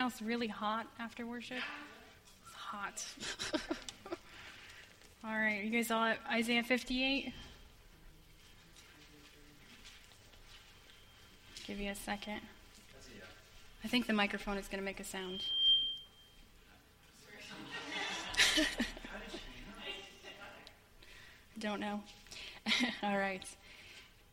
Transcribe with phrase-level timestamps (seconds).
[0.00, 1.58] house really hot after worship?
[2.46, 3.04] It's hot.
[5.22, 7.34] all right, you guys all at Isaiah 58?
[11.66, 12.40] Give you a second.
[13.84, 15.42] I think the microphone is going to make a sound.
[21.58, 22.00] Don't know.
[23.02, 23.44] All right.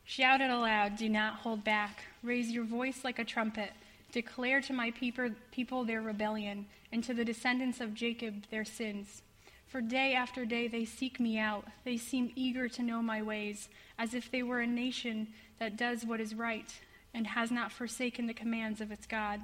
[0.06, 2.04] Shout it aloud, do not hold back.
[2.22, 3.72] Raise your voice like a trumpet.
[4.12, 9.22] Declare to my people, their rebellion, and to the descendants of Jacob their sins.
[9.66, 11.66] For day after day they seek me out.
[11.84, 13.68] They seem eager to know my ways,
[13.98, 16.72] as if they were a nation that does what is right
[17.12, 19.40] and has not forsaken the commands of its God.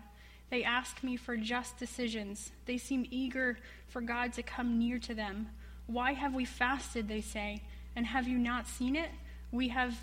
[0.51, 2.53] They ask me for just decisions.
[2.65, 3.59] They seem eager
[3.89, 5.49] for God to come near to them.
[5.87, 7.63] Why have we fasted, they say,
[7.97, 9.11] and have you not seen it?
[9.53, 9.97] We have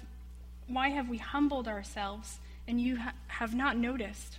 [0.68, 4.38] why have we humbled ourselves and you ha- have not noticed?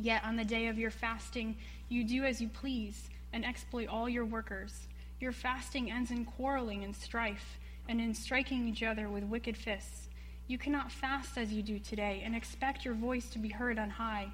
[0.00, 1.56] Yet on the day of your fasting,
[1.88, 4.86] you do as you please and exploit all your workers.
[5.18, 10.08] Your fasting ends in quarreling and strife and in striking each other with wicked fists.
[10.46, 13.90] You cannot fast as you do today and expect your voice to be heard on
[13.90, 14.28] high.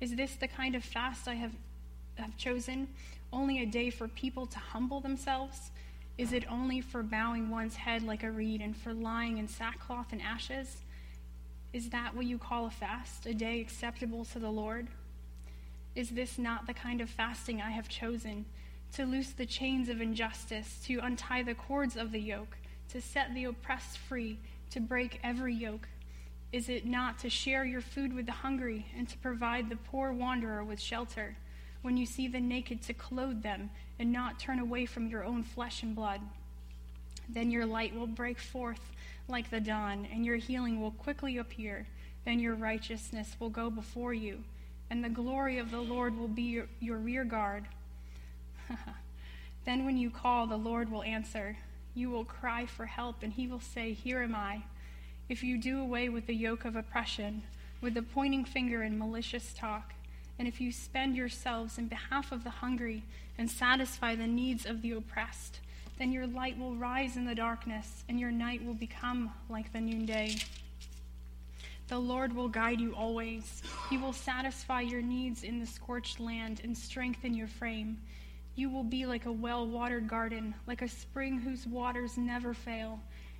[0.00, 1.52] Is this the kind of fast I have,
[2.16, 2.88] have chosen?
[3.30, 5.70] Only a day for people to humble themselves?
[6.16, 10.12] Is it only for bowing one's head like a reed and for lying in sackcloth
[10.12, 10.78] and ashes?
[11.74, 14.86] Is that what you call a fast, a day acceptable to the Lord?
[15.94, 18.46] Is this not the kind of fasting I have chosen?
[18.94, 22.56] To loose the chains of injustice, to untie the cords of the yoke,
[22.90, 24.38] to set the oppressed free,
[24.70, 25.88] to break every yoke?
[26.52, 30.12] Is it not to share your food with the hungry and to provide the poor
[30.12, 31.36] wanderer with shelter?
[31.82, 35.42] When you see the naked, to clothe them and not turn away from your own
[35.42, 36.20] flesh and blood.
[37.28, 38.80] Then your light will break forth
[39.28, 41.86] like the dawn, and your healing will quickly appear.
[42.24, 44.44] Then your righteousness will go before you,
[44.90, 47.64] and the glory of the Lord will be your, your rear guard.
[49.64, 51.56] then when you call, the Lord will answer.
[51.94, 54.62] You will cry for help, and he will say, Here am I.
[55.28, 57.42] If you do away with the yoke of oppression,
[57.80, 59.94] with the pointing finger and malicious talk,
[60.38, 63.04] and if you spend yourselves in behalf of the hungry
[63.38, 65.60] and satisfy the needs of the oppressed,
[65.98, 69.80] then your light will rise in the darkness, and your night will become like the
[69.80, 70.36] noonday.
[71.94, 73.62] The Lord will guide you always.
[73.88, 77.98] He will satisfy your needs in the scorched land and strengthen your frame.
[78.56, 82.98] You will be like a well watered garden, like a spring whose waters never fail.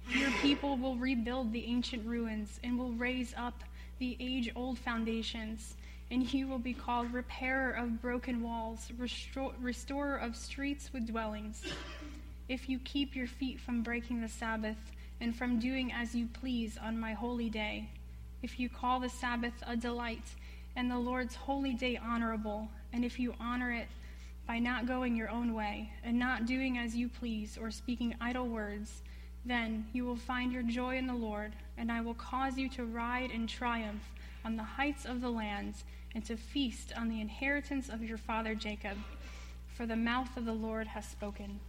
[0.08, 3.64] Your people will rebuild the ancient ruins and will raise up
[3.98, 5.74] the age old foundations
[6.12, 8.88] and he will be called repairer of broken walls,
[9.60, 11.64] restorer of streets with dwellings.
[12.48, 16.78] If you keep your feet from breaking the Sabbath and from doing as you please
[16.80, 17.88] on my holy day,
[18.44, 20.34] if you call the Sabbath a delight
[20.76, 23.88] and the Lord's holy day honorable, and if you honor it
[24.46, 28.46] by not going your own way and not doing as you please or speaking idle
[28.46, 29.00] words,
[29.46, 32.84] then you will find your joy in the Lord, and I will cause you to
[32.84, 34.02] ride in triumph
[34.44, 35.84] on the heights of the lands
[36.14, 38.98] and to feast on the inheritance of your father Jacob,
[39.74, 41.60] for the mouth of the Lord has spoken.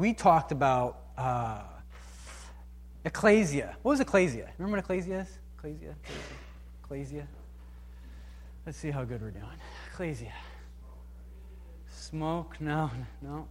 [0.00, 1.60] We talked about uh,
[3.04, 3.76] ecclesia.
[3.82, 4.48] What was ecclesia?
[4.56, 5.38] Remember what ecclesia is?
[5.58, 5.94] Ecclesia?
[6.82, 7.28] Ecclesia?
[8.64, 9.44] Let's see how good we're doing.
[9.92, 10.32] Ecclesia.
[11.92, 12.56] Smoke?
[12.60, 12.90] No,
[13.20, 13.46] no.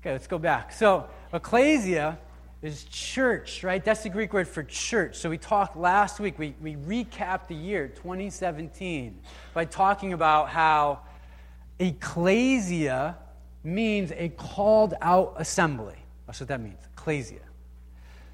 [0.00, 0.72] Okay, let's go back.
[0.72, 2.18] So, ecclesia
[2.60, 3.84] is church, right?
[3.84, 5.16] That's the Greek word for church.
[5.16, 9.20] So, we talked last week, we, we recapped the year 2017
[9.54, 11.00] by talking about how
[11.78, 13.16] ecclesia
[13.74, 15.96] means a called out assembly.
[16.26, 17.40] That's what that means, ecclesia.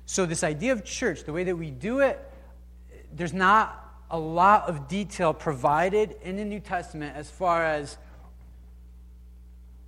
[0.07, 2.21] So, this idea of church, the way that we do it,
[3.13, 7.97] there's not a lot of detail provided in the New Testament as far as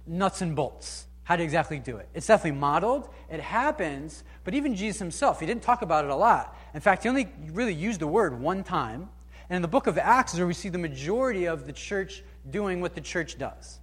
[0.07, 2.09] nuts and bolts, how to exactly do it.
[2.15, 6.17] It's definitely modeled, it happens, but even Jesus himself, he didn't talk about it a
[6.17, 6.57] lot.
[6.75, 9.09] In fact, he only really used the word one time.
[9.49, 12.23] And in the book of Acts is where we see the majority of the church
[12.49, 13.81] doing what the church does.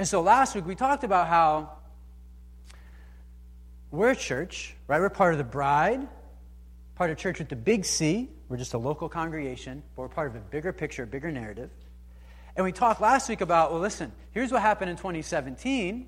[0.00, 1.72] And so last week we talked about how
[3.90, 4.98] we're a church, right?
[4.98, 6.08] We're part of the bride,
[6.94, 8.30] part of church with the big C.
[8.48, 11.68] We're just a local congregation, but we're part of a bigger picture, a bigger narrative.
[12.56, 16.06] And we talked last week about, well, listen, here's what happened in 2017.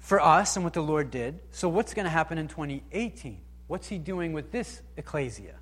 [0.00, 1.40] for us and what the Lord did.
[1.52, 3.40] So, what's going to happen in 2018?
[3.66, 5.54] What's He doing with this ecclesia?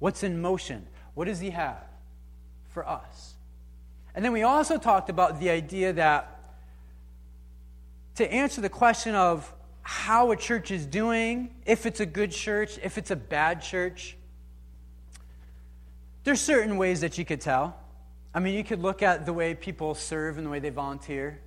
[0.00, 0.88] What's in motion?
[1.14, 1.84] What does He have
[2.70, 3.29] for us?
[4.20, 6.42] And then we also talked about the idea that
[8.16, 9.50] to answer the question of
[9.80, 14.18] how a church is doing, if it's a good church, if it's a bad church,
[16.24, 17.74] there's certain ways that you could tell.
[18.34, 21.40] I mean, you could look at the way people serve and the way they volunteer.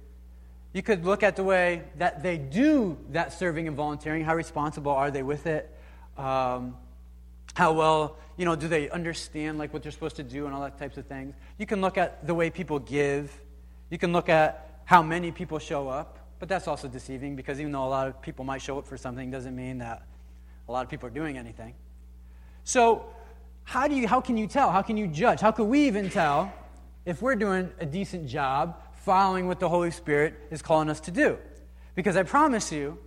[0.74, 4.24] You could look at the way that they do that serving and volunteering.
[4.24, 5.70] How responsible are they with it?
[6.18, 6.76] Um,
[7.54, 10.62] how well, you know, do they understand like what they're supposed to do and all
[10.62, 11.36] that types of things?
[11.58, 13.32] You can look at the way people give.
[13.90, 16.20] You can look at how many people show up.
[16.40, 18.98] But that's also deceiving because even though a lot of people might show up for
[18.98, 20.06] something, doesn't mean that
[20.68, 21.74] a lot of people are doing anything.
[22.64, 23.06] So,
[23.64, 24.70] how, do you, how can you tell?
[24.70, 25.40] How can you judge?
[25.40, 26.52] How could we even tell
[27.06, 31.12] if we're doing a decent job following what the Holy Spirit is calling us to
[31.12, 31.38] do?
[31.96, 32.98] Because I promise you,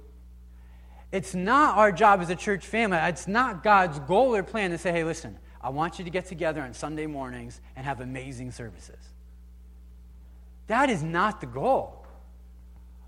[1.13, 4.79] it's not our job as a church family, it's not God's goal or plan to
[4.79, 8.53] say, hey, listen, I want you to get together on Sunday mornings and have amazing
[8.53, 8.99] services.
[10.67, 12.07] That is not the goal.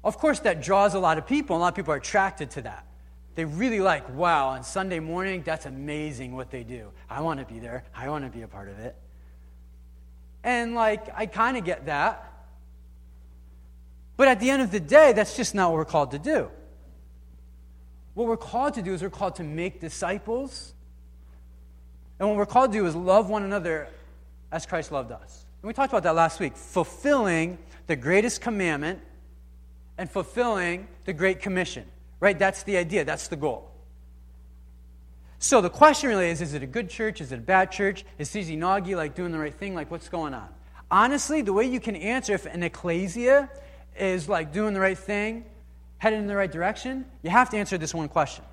[0.04, 2.62] Of course, that draws a lot of people, a lot of people are attracted to
[2.62, 2.86] that.
[3.34, 6.90] They really like, wow, on Sunday morning, that's amazing what they do.
[7.08, 7.84] I want to be there.
[7.94, 8.96] I want to be a part of it.
[10.42, 12.32] And, like, I kind of get that.
[14.16, 16.50] But at the end of the day, that's just not what we're called to do.
[18.18, 20.74] What we're called to do is we're called to make disciples.
[22.18, 23.86] And what we're called to do is love one another
[24.50, 25.46] as Christ loved us.
[25.62, 28.98] And we talked about that last week, fulfilling the greatest commandment
[29.98, 31.84] and fulfilling the Great Commission.
[32.18, 32.36] Right?
[32.36, 33.70] That's the idea, that's the goal.
[35.38, 37.20] So the question really is is it a good church?
[37.20, 38.04] Is it a bad church?
[38.18, 39.76] Is CZ Nagy like doing the right thing?
[39.76, 40.48] Like, what's going on?
[40.90, 43.48] Honestly, the way you can answer if an ecclesia
[43.96, 45.44] is like doing the right thing,
[45.98, 48.44] headed in the right direction, you have to answer this one question.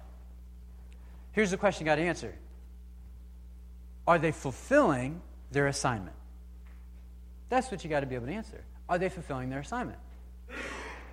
[1.32, 2.36] Here's the question you got to answer
[4.08, 5.22] Are they fulfilling
[5.52, 6.16] their assignment?
[7.50, 8.64] That's what you got to be able to answer.
[8.90, 10.00] Are they fulfilling their assignment?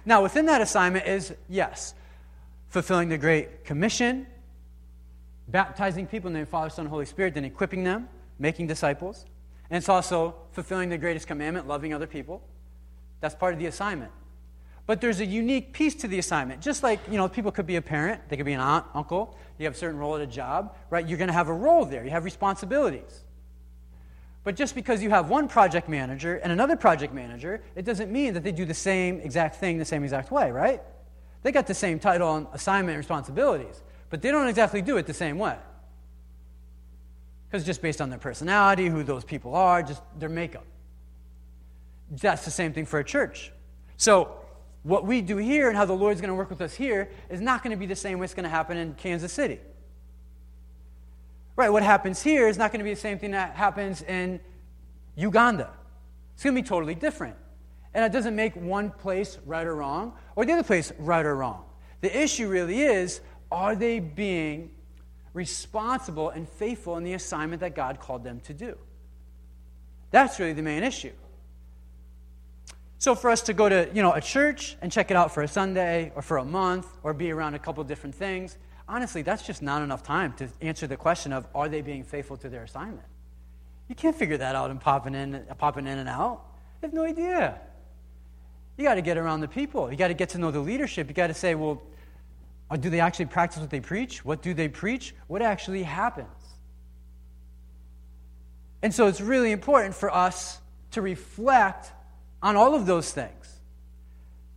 [0.04, 1.94] Now, within that assignment is, yes,
[2.68, 4.26] fulfilling the Great Commission,
[5.48, 8.08] baptizing people in the name of Father, Son, Holy Spirit, then equipping them,
[8.38, 9.24] making disciples.
[9.70, 12.42] And it's also fulfilling the greatest commandment, loving other people.
[13.20, 14.10] That's part of the assignment.
[14.86, 16.60] But there's a unique piece to the assignment.
[16.60, 19.36] Just like, you know, people could be a parent, they could be an aunt, uncle,
[19.58, 21.06] you have a certain role at a job, right?
[21.06, 23.20] You're going to have a role there, you have responsibilities.
[24.44, 28.34] But just because you have one project manager and another project manager, it doesn't mean
[28.34, 30.82] that they do the same exact thing the same exact way, right?
[31.42, 33.80] They got the same title and assignment and responsibilities,
[34.10, 35.56] but they don't exactly do it the same way.
[37.48, 40.64] Because just based on their personality, who those people are, just their makeup.
[42.10, 43.52] That's the same thing for a church.
[43.96, 44.41] So,
[44.82, 47.40] what we do here and how the Lord's going to work with us here is
[47.40, 49.60] not going to be the same way it's going to happen in Kansas City.
[51.54, 54.40] Right, what happens here is not going to be the same thing that happens in
[55.14, 55.70] Uganda.
[56.34, 57.36] It's going to be totally different.
[57.94, 61.36] And it doesn't make one place right or wrong, or the other place right or
[61.36, 61.64] wrong.
[62.00, 63.20] The issue really is
[63.50, 64.70] are they being
[65.34, 68.78] responsible and faithful in the assignment that God called them to do?
[70.10, 71.12] That's really the main issue.
[73.02, 75.42] So for us to go to, you know, a church and check it out for
[75.42, 78.56] a Sunday or for a month or be around a couple different things,
[78.86, 82.36] honestly, that's just not enough time to answer the question of are they being faithful
[82.36, 83.08] to their assignment?
[83.88, 86.44] You can't figure that out in popping in, popping in and out.
[86.80, 87.58] You have no idea.
[88.76, 89.90] You got to get around the people.
[89.90, 91.08] You got to get to know the leadership.
[91.08, 91.82] You got to say, well,
[92.70, 94.24] uh, do they actually practice what they preach?
[94.24, 95.12] What do they preach?
[95.26, 96.28] What actually happens?
[98.80, 100.60] And so it's really important for us
[100.92, 101.90] to reflect
[102.42, 103.60] on all of those things.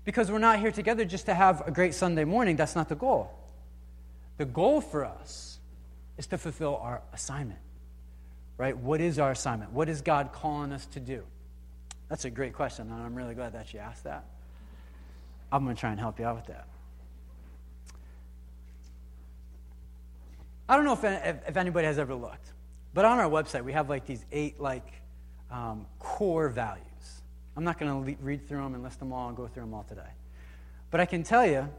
[0.03, 2.55] Because we're not here together just to have a great Sunday morning.
[2.55, 3.31] That's not the goal.
[4.37, 5.59] The goal for us
[6.17, 7.59] is to fulfill our assignment,
[8.57, 8.77] right?
[8.77, 9.71] What is our assignment?
[9.71, 11.23] What is God calling us to do?
[12.09, 14.25] That's a great question, and I'm really glad that you asked that.
[15.51, 16.67] I'm going to try and help you out with that.
[20.67, 21.03] I don't know if,
[21.47, 22.51] if anybody has ever looked,
[22.93, 24.87] but on our website we have like these eight like
[25.51, 26.85] um, core values.
[27.57, 29.73] I'm not going to read through them and list them all and go through them
[29.73, 30.01] all today,
[30.91, 31.69] but I can tell you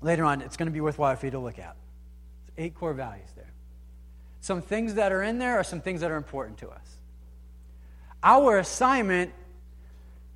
[0.00, 1.76] later on, it's going to be worthwhile for you to look at.
[2.48, 3.52] It's eight core values there.
[4.40, 6.96] Some things that are in there are some things that are important to us.
[8.22, 9.32] Our assignment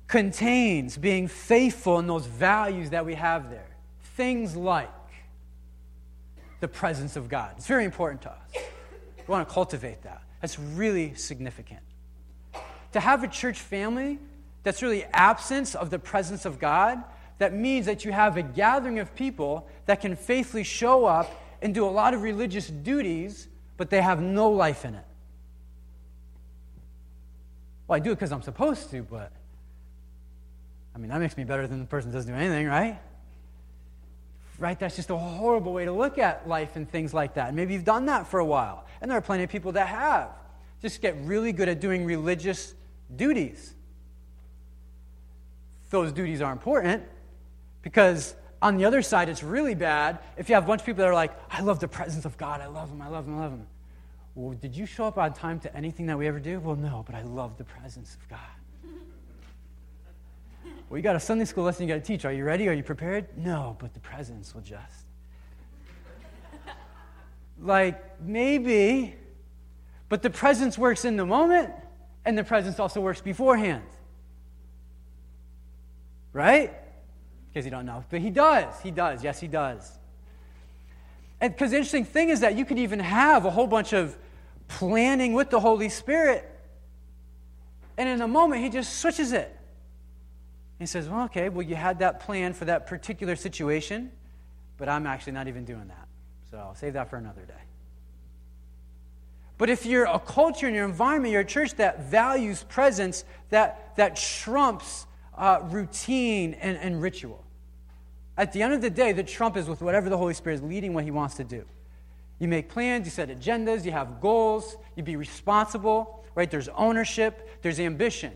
[0.07, 3.69] contains being faithful in those values that we have there.
[4.15, 4.89] Things like
[6.59, 7.53] the presence of God.
[7.57, 8.63] It's very important to us.
[9.17, 10.21] We want to cultivate that.
[10.41, 11.79] That's really significant.
[12.93, 14.19] To have a church family
[14.63, 17.03] that's really absence of the presence of God,
[17.39, 21.29] that means that you have a gathering of people that can faithfully show up
[21.61, 25.05] and do a lot of religious duties, but they have no life in it.
[27.87, 29.31] Well, I do it because I'm supposed to, but
[30.93, 32.99] I mean, that makes me better than the person who doesn't do anything, right?
[34.59, 34.79] Right?
[34.79, 37.53] That's just a horrible way to look at life and things like that.
[37.55, 38.85] Maybe you've done that for a while.
[39.01, 40.29] And there are plenty of people that have.
[40.81, 42.75] Just get really good at doing religious
[43.15, 43.73] duties.
[45.91, 47.03] Those duties are important
[47.83, 51.03] because on the other side, it's really bad if you have a bunch of people
[51.03, 52.61] that are like, I love the presence of God.
[52.61, 53.01] I love Him.
[53.01, 53.37] I love Him.
[53.37, 53.67] I love Him.
[54.33, 56.59] Well, did you show up on time to anything that we ever do?
[56.59, 58.39] Well, no, but I love the presence of God.
[60.89, 62.25] Well, you got a Sunday school lesson you got to teach.
[62.25, 62.67] Are you ready?
[62.67, 63.37] Are you prepared?
[63.37, 65.05] No, but the presence will just.
[67.61, 69.15] like, maybe,
[70.09, 71.71] but the presence works in the moment,
[72.25, 73.83] and the presence also works beforehand.
[76.33, 76.73] Right?
[77.49, 78.03] Because you don't know.
[78.09, 78.79] But he does.
[78.81, 79.23] He does.
[79.23, 79.99] Yes, he does.
[81.41, 84.17] And because the interesting thing is that you could even have a whole bunch of
[84.67, 86.47] planning with the Holy Spirit,
[87.97, 89.55] and in a moment, he just switches it.
[90.79, 94.11] He says, Well, okay, well, you had that plan for that particular situation,
[94.77, 96.07] but I'm actually not even doing that.
[96.49, 97.53] So I'll save that for another day.
[99.57, 103.95] But if you're a culture in your environment, you're a church that values presence, that,
[103.95, 105.05] that trumps
[105.41, 107.43] uh, routine and, and ritual.
[108.37, 110.61] At the end of the day, the trump is with whatever the Holy Spirit is
[110.61, 111.65] leading what He wants to do.
[112.39, 116.49] You make plans, you set agendas, you have goals, you be responsible, right?
[116.49, 118.31] There's ownership, there's ambition.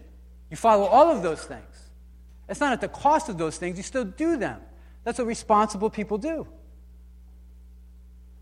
[0.50, 1.90] You follow all of those things.
[2.50, 4.60] It's not at the cost of those things, you still do them.
[5.04, 6.48] That's what responsible people do.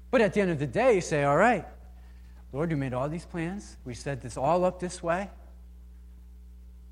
[0.09, 1.65] But at the end of the day, you say, All right,
[2.53, 3.77] Lord, you made all these plans.
[3.83, 5.29] We set this all up this way.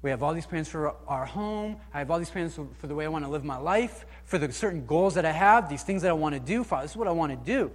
[0.01, 1.77] We have all these plans for our home.
[1.93, 4.39] I have all these plans for, the way I want to live my life, for
[4.39, 6.63] the certain goals that I have, these things that I want to do.
[6.63, 7.71] Father, this is what I want to do.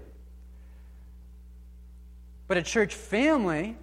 [2.49, 3.77] But a church family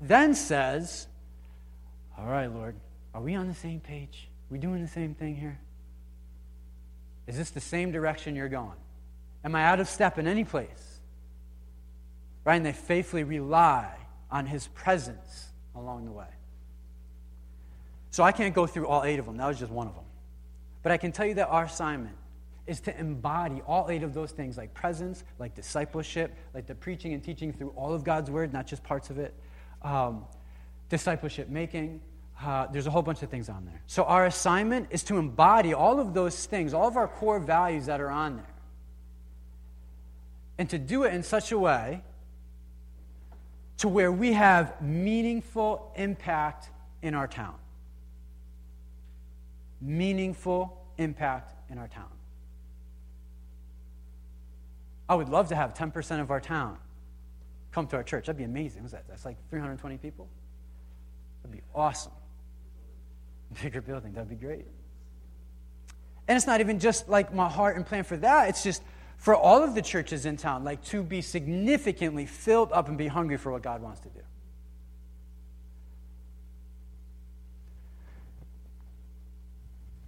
[0.00, 1.08] then says,
[2.16, 2.76] All right, Lord,
[3.12, 4.28] are we on the same page?
[4.50, 5.58] Are we doing the same thing here?
[7.26, 8.78] Is this the same direction you're going?
[9.44, 11.00] Am I out of step in any place?
[12.44, 12.56] Right?
[12.56, 13.94] And they faithfully rely
[14.30, 16.26] on his presence along the way.
[18.10, 19.36] So I can't go through all eight of them.
[19.36, 20.04] That was just one of them.
[20.82, 22.16] But I can tell you that our assignment
[22.66, 27.12] is to embody all eight of those things like presence, like discipleship, like the preaching
[27.12, 29.34] and teaching through all of God's word, not just parts of it,
[29.82, 30.24] um,
[30.88, 32.00] discipleship making,
[32.42, 33.82] uh, there's a whole bunch of things on there.
[33.86, 37.86] So, our assignment is to embody all of those things, all of our core values
[37.86, 38.54] that are on there.
[40.56, 42.02] And to do it in such a way
[43.80, 46.70] to where we have meaningful impact
[47.02, 47.54] in our town.
[49.80, 52.10] Meaningful impact in our town.
[55.08, 56.78] I would love to have 10% of our town
[57.72, 58.26] come to our church.
[58.26, 58.82] That'd be amazing.
[58.82, 59.04] What's that?
[59.08, 60.28] That's like 320 people?
[61.42, 62.12] That'd be awesome
[63.62, 64.12] bigger building.
[64.12, 64.66] That'd be great.
[66.28, 68.82] And it's not even just like my heart and plan for that, it's just
[69.20, 73.06] for all of the churches in town, like to be significantly filled up and be
[73.06, 74.20] hungry for what God wants to do.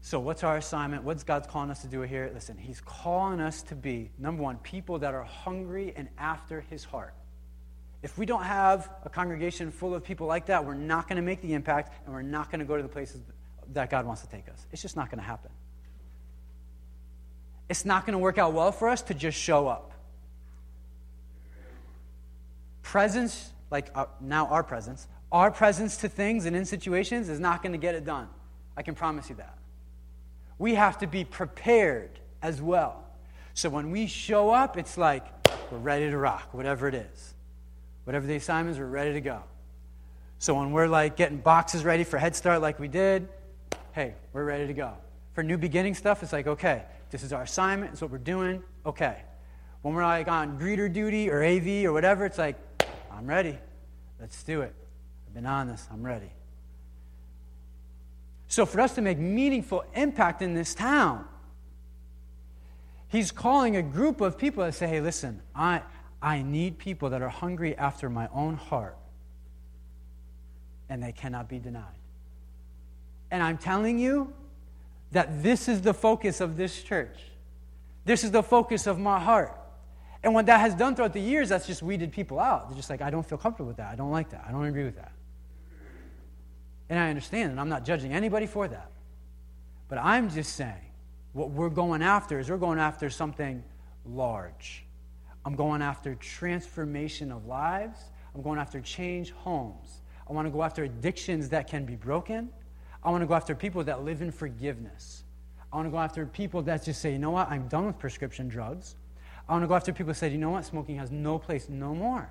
[0.00, 1.04] So, what's our assignment?
[1.04, 2.30] What's God's calling us to do here?
[2.32, 6.82] Listen, He's calling us to be, number one, people that are hungry and after His
[6.82, 7.12] heart.
[8.02, 11.22] If we don't have a congregation full of people like that, we're not going to
[11.22, 13.20] make the impact and we're not going to go to the places
[13.74, 14.66] that God wants to take us.
[14.72, 15.50] It's just not going to happen.
[17.72, 19.92] It's not going to work out well for us to just show up.
[22.82, 27.62] Presence, like uh, now our presence, our presence to things and in situations is not
[27.62, 28.28] going to get it done.
[28.76, 29.56] I can promise you that.
[30.58, 32.10] We have to be prepared
[32.42, 33.06] as well.
[33.54, 35.24] So when we show up, it's like
[35.70, 37.32] we're ready to rock, whatever it is.
[38.04, 39.42] Whatever the assignments, we're ready to go.
[40.40, 43.30] So when we're like getting boxes ready for Head Start like we did,
[43.92, 44.92] hey, we're ready to go.
[45.32, 46.82] For new beginning stuff, it's like, okay,
[47.12, 49.18] this is our assignment, it's what we're doing, okay.
[49.82, 52.56] When we're like on greeter duty or AV or whatever, it's like,
[53.12, 53.58] I'm ready.
[54.18, 54.74] Let's do it.
[55.26, 56.30] I've been on this, I'm ready.
[58.48, 61.26] So for us to make meaningful impact in this town,
[63.08, 65.82] he's calling a group of people that say, hey, listen, I,
[66.22, 68.96] I need people that are hungry after my own heart,
[70.88, 71.84] and they cannot be denied.
[73.30, 74.32] And I'm telling you
[75.12, 77.16] that this is the focus of this church.
[78.04, 79.56] This is the focus of my heart.
[80.24, 82.68] And what that has done throughout the years, that's just weeded people out.
[82.68, 83.92] They're just like, I don't feel comfortable with that.
[83.92, 84.44] I don't like that.
[84.46, 85.12] I don't agree with that.
[86.88, 88.90] And I understand, and I'm not judging anybody for that.
[89.88, 90.92] But I'm just saying,
[91.32, 93.62] what we're going after is we're going after something
[94.04, 94.84] large.
[95.44, 97.98] I'm going after transformation of lives.
[98.34, 100.02] I'm going after change homes.
[100.28, 102.50] I want to go after addictions that can be broken.
[103.04, 105.24] I want to go after people that live in forgiveness.
[105.72, 107.98] I want to go after people that just say, you know what, I'm done with
[107.98, 108.96] prescription drugs.
[109.48, 111.68] I want to go after people that say, you know what, smoking has no place
[111.68, 112.30] no more.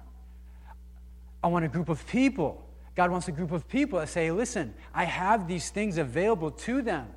[1.43, 2.65] I want a group of people.
[2.95, 6.81] God wants a group of people that say, listen, I have these things available to
[6.81, 7.07] them.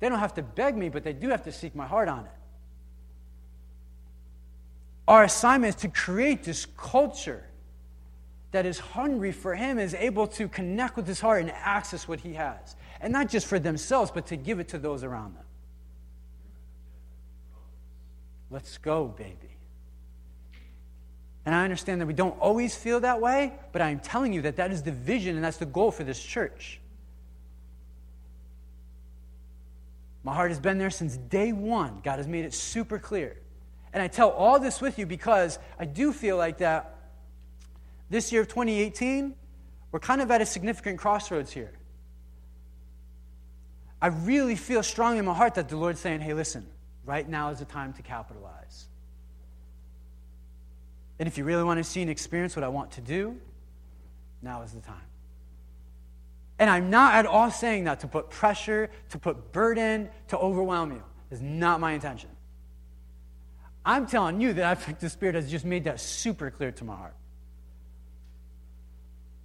[0.00, 2.24] They don't have to beg me, but they do have to seek my heart on
[2.24, 2.32] it.
[5.06, 7.44] Our assignment is to create this culture
[8.52, 12.20] that is hungry for Him, is able to connect with His heart and access what
[12.20, 12.76] He has.
[13.00, 15.44] And not just for themselves, but to give it to those around them.
[18.50, 19.56] Let's go, baby.
[21.46, 24.56] And I understand that we don't always feel that way, but I'm telling you that
[24.56, 26.80] that is the vision and that's the goal for this church.
[30.22, 32.00] My heart has been there since day one.
[32.04, 33.38] God has made it super clear.
[33.92, 36.96] And I tell all this with you because I do feel like that
[38.10, 39.34] this year of 2018,
[39.92, 41.72] we're kind of at a significant crossroads here.
[44.02, 46.66] I really feel strong in my heart that the Lord's saying, hey, listen,
[47.04, 48.86] right now is the time to capitalize.
[51.18, 53.36] And if you really want to see and experience what I want to do,
[54.42, 54.96] now is the time.
[56.58, 60.92] And I'm not at all saying that to put pressure, to put burden, to overwhelm
[60.92, 61.02] you.
[61.30, 62.28] Is not my intention.
[63.84, 66.84] I'm telling you that I think the Spirit has just made that super clear to
[66.84, 67.14] my heart.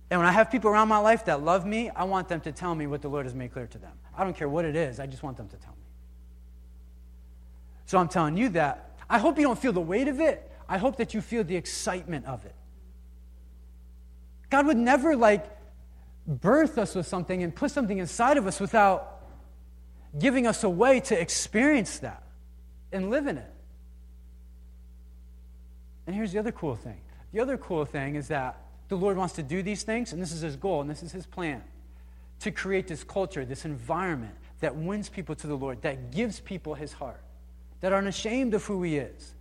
[0.10, 2.52] And when I have people around my life that love me, I want them to
[2.52, 3.92] tell me what the Lord has made clear to them.
[4.18, 5.86] I don't care what it is, I just want them to tell me.
[7.86, 8.92] So I'm telling you that.
[9.10, 10.52] I hope you don't feel the weight of it.
[10.68, 12.56] I hope that you feel the excitement of it.
[14.50, 15.46] God would never like
[16.26, 19.22] birth us with something and put something inside of us without
[20.18, 22.24] giving us a way to experience that
[22.92, 23.52] and live in it.
[26.08, 27.02] And here's the other cool thing
[27.32, 30.32] the other cool thing is that the Lord wants to do these things, and this
[30.32, 31.64] is His goal, and this is His plan
[32.46, 36.76] to create this culture, this environment that wins people to the Lord, that gives people
[36.76, 37.20] His heart,
[37.82, 39.34] that aren't ashamed of who He is,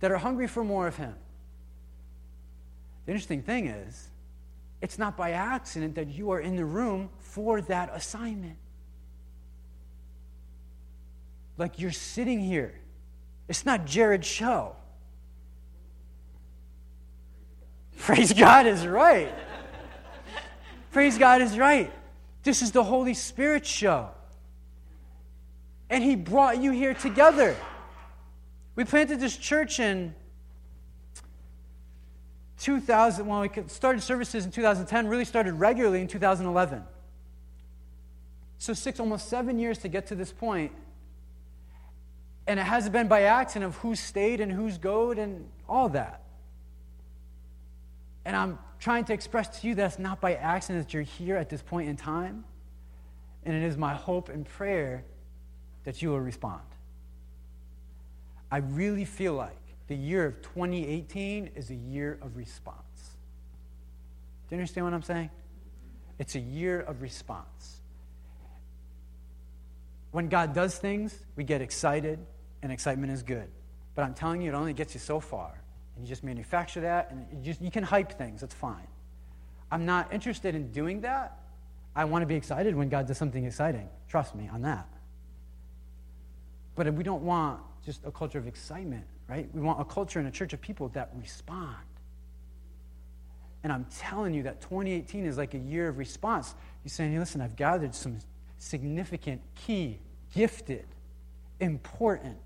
[0.00, 1.14] that are hungry for more of Him.
[3.06, 4.10] The interesting thing is,
[4.82, 8.58] it's not by accident that you are in the room for that assignment.
[11.56, 12.74] Like you're sitting here.
[13.48, 14.76] It's not Jared's show.
[17.96, 19.32] Praise God is right.
[20.92, 21.90] Praise God is right.
[22.42, 24.10] This is the Holy Spirit show.
[25.88, 27.56] And He brought you here together.
[28.76, 30.14] We planted this church in
[32.60, 36.82] 2000, when we started services in 2010, really started regularly in 2011.
[38.58, 40.72] So, six, almost seven years to get to this point.
[42.46, 46.22] And it hasn't been by accident of who's stayed and who's goed and all that.
[48.26, 51.36] And I'm trying to express to you that it's not by accident that you're here
[51.36, 52.44] at this point in time.
[53.44, 55.04] And it is my hope and prayer
[55.84, 56.62] that you will respond.
[58.50, 62.76] I really feel like the year of 2018 is a year of response.
[64.48, 65.30] Do you understand what I'm saying?
[66.18, 67.80] It's a year of response.
[70.10, 72.18] When God does things, we get excited,
[72.62, 73.48] and excitement is good.
[73.94, 75.60] But I'm telling you, it only gets you so far.
[75.96, 78.86] And you just manufacture that, and you, just, you can hype things, that's fine.
[79.70, 81.38] I'm not interested in doing that.
[81.94, 83.88] I want to be excited when God does something exciting.
[84.08, 84.88] Trust me on that.
[86.74, 89.48] But we don't want just a culture of excitement, right?
[89.52, 91.76] We want a culture and a church of people that respond.
[93.62, 96.54] And I'm telling you that 2018 is like a year of response.
[96.82, 98.18] He's saying, hey, listen, I've gathered some
[98.58, 99.98] significant, key,
[100.34, 100.86] gifted,
[101.58, 102.38] important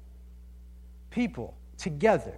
[1.11, 2.35] people together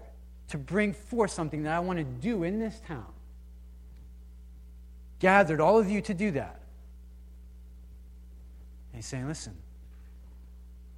[0.49, 3.07] to bring forth something that I want to do in this town.
[5.19, 6.61] Gathered all of you to do that.
[8.93, 9.55] And he's saying, listen,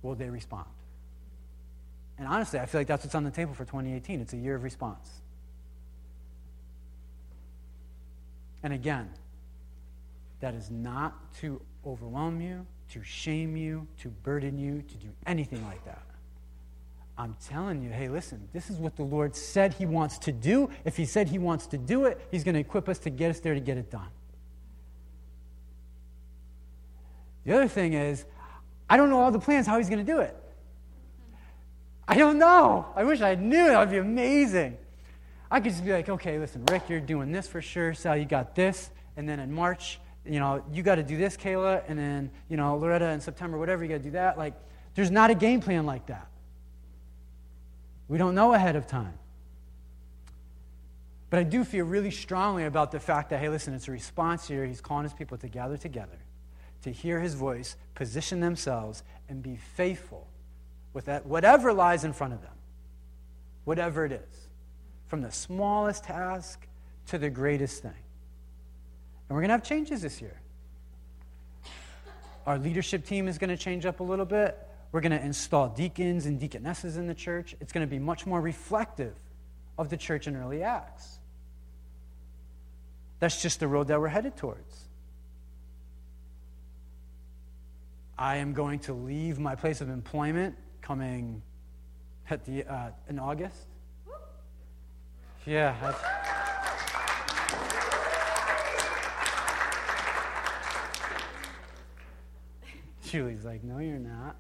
[0.02, 0.66] will they respond?
[2.18, 4.20] And honestly, I feel like that's what's on the table for 2018.
[4.20, 5.08] It's a year of response.
[8.62, 9.08] And again,
[10.40, 15.64] that is not to overwhelm you, to shame you, to burden you, to do anything
[15.64, 16.02] like that.
[17.18, 20.70] I'm telling you, hey, listen, this is what the Lord said He wants to do.
[20.84, 23.30] If He said He wants to do it, He's going to equip us to get
[23.30, 24.08] us there to get it done.
[27.44, 28.24] The other thing is,
[28.88, 30.36] I don't know all the plans how He's going to do it.
[32.06, 32.86] I don't know.
[32.94, 33.66] I wish I knew.
[33.66, 34.78] That would be amazing.
[35.50, 37.94] I could just be like, okay, listen, Rick, you're doing this for sure.
[37.94, 38.90] Sal, you got this.
[39.16, 42.56] And then in March, you know, you got to do this, Kayla, and then, you
[42.56, 44.38] know, Loretta in September, whatever, you got to do that.
[44.38, 44.54] Like,
[44.94, 46.27] there's not a game plan like that.
[48.08, 49.18] We don't know ahead of time.
[51.30, 54.48] But I do feel really strongly about the fact that, hey, listen, it's a response
[54.48, 54.64] here.
[54.64, 56.18] He's calling his people to gather together,
[56.82, 60.26] to hear his voice, position themselves, and be faithful
[60.94, 62.54] with that, whatever lies in front of them,
[63.64, 64.48] whatever it is,
[65.06, 66.66] from the smallest task
[67.08, 67.90] to the greatest thing.
[67.90, 70.40] And we're going to have changes this year.
[72.46, 74.58] Our leadership team is going to change up a little bit.
[74.90, 77.54] We're going to install deacons and deaconesses in the church.
[77.60, 79.14] It's going to be much more reflective
[79.76, 81.18] of the church in early Acts.
[83.20, 84.88] That's just the road that we're headed towards.
[88.18, 91.42] I am going to leave my place of employment coming
[92.30, 93.66] at the, uh, in August.
[95.46, 95.94] Yeah.
[103.04, 104.36] Julie's like, no, you're not.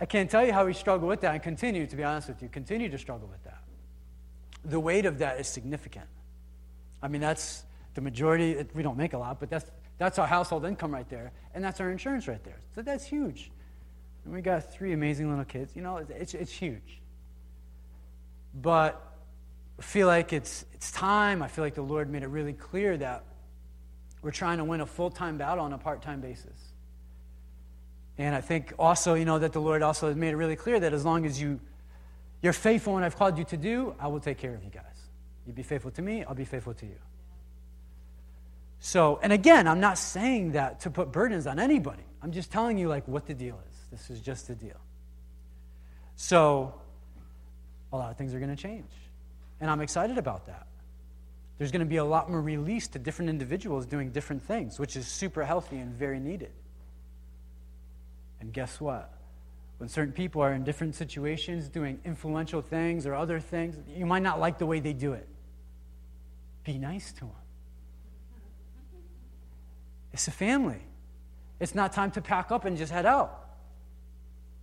[0.00, 2.42] I can't tell you how we struggle with that and continue, to be honest with
[2.42, 3.62] you, continue to struggle with that.
[4.64, 6.06] The weight of that is significant.
[7.02, 10.66] I mean, that's the majority, we don't make a lot, but that's, that's our household
[10.66, 12.60] income right there, and that's our insurance right there.
[12.74, 13.50] So that's huge.
[14.24, 15.74] And we got three amazing little kids.
[15.74, 17.00] You know, it's, it's huge.
[18.60, 19.00] But
[19.78, 21.42] I feel like it's, it's time.
[21.42, 23.24] I feel like the Lord made it really clear that
[24.22, 26.65] we're trying to win a full time battle on a part time basis.
[28.18, 30.80] And I think also, you know, that the Lord also has made it really clear
[30.80, 31.60] that as long as you,
[32.42, 34.70] you're faithful in what I've called you to do, I will take care of you
[34.70, 34.82] guys.
[35.46, 36.96] You be faithful to me, I'll be faithful to you.
[38.80, 42.02] So, and again, I'm not saying that to put burdens on anybody.
[42.22, 43.76] I'm just telling you, like, what the deal is.
[43.90, 44.80] This is just the deal.
[46.16, 46.74] So,
[47.92, 48.90] a lot of things are going to change.
[49.60, 50.66] And I'm excited about that.
[51.58, 54.96] There's going to be a lot more release to different individuals doing different things, which
[54.96, 56.52] is super healthy and very needed.
[58.40, 59.12] And guess what?
[59.78, 64.22] When certain people are in different situations doing influential things or other things, you might
[64.22, 65.28] not like the way they do it.
[66.64, 67.30] Be nice to them.
[70.12, 70.80] It's a family.
[71.60, 73.50] It's not time to pack up and just head out.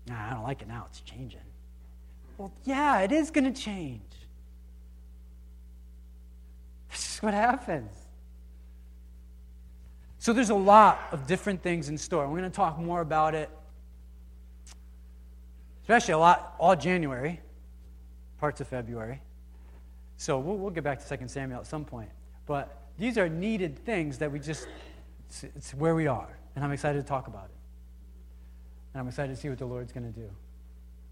[0.07, 0.87] Nah, I don't like it now.
[0.89, 1.39] It's changing.
[2.37, 4.01] Well, yeah, it is going to change.
[6.89, 7.91] This is what happens.
[10.17, 12.27] So there's a lot of different things in store.
[12.27, 13.49] We're going to talk more about it
[15.83, 17.39] especially a lot all January,
[18.39, 19.21] parts of February.
[20.17, 22.09] So we'll, we'll get back to 2 Samuel at some point.
[22.45, 24.67] But these are needed things that we just,
[25.29, 26.37] it's, it's where we are.
[26.55, 27.55] And I'm excited to talk about it.
[28.93, 30.29] And I'm excited to see what the Lord's going to do.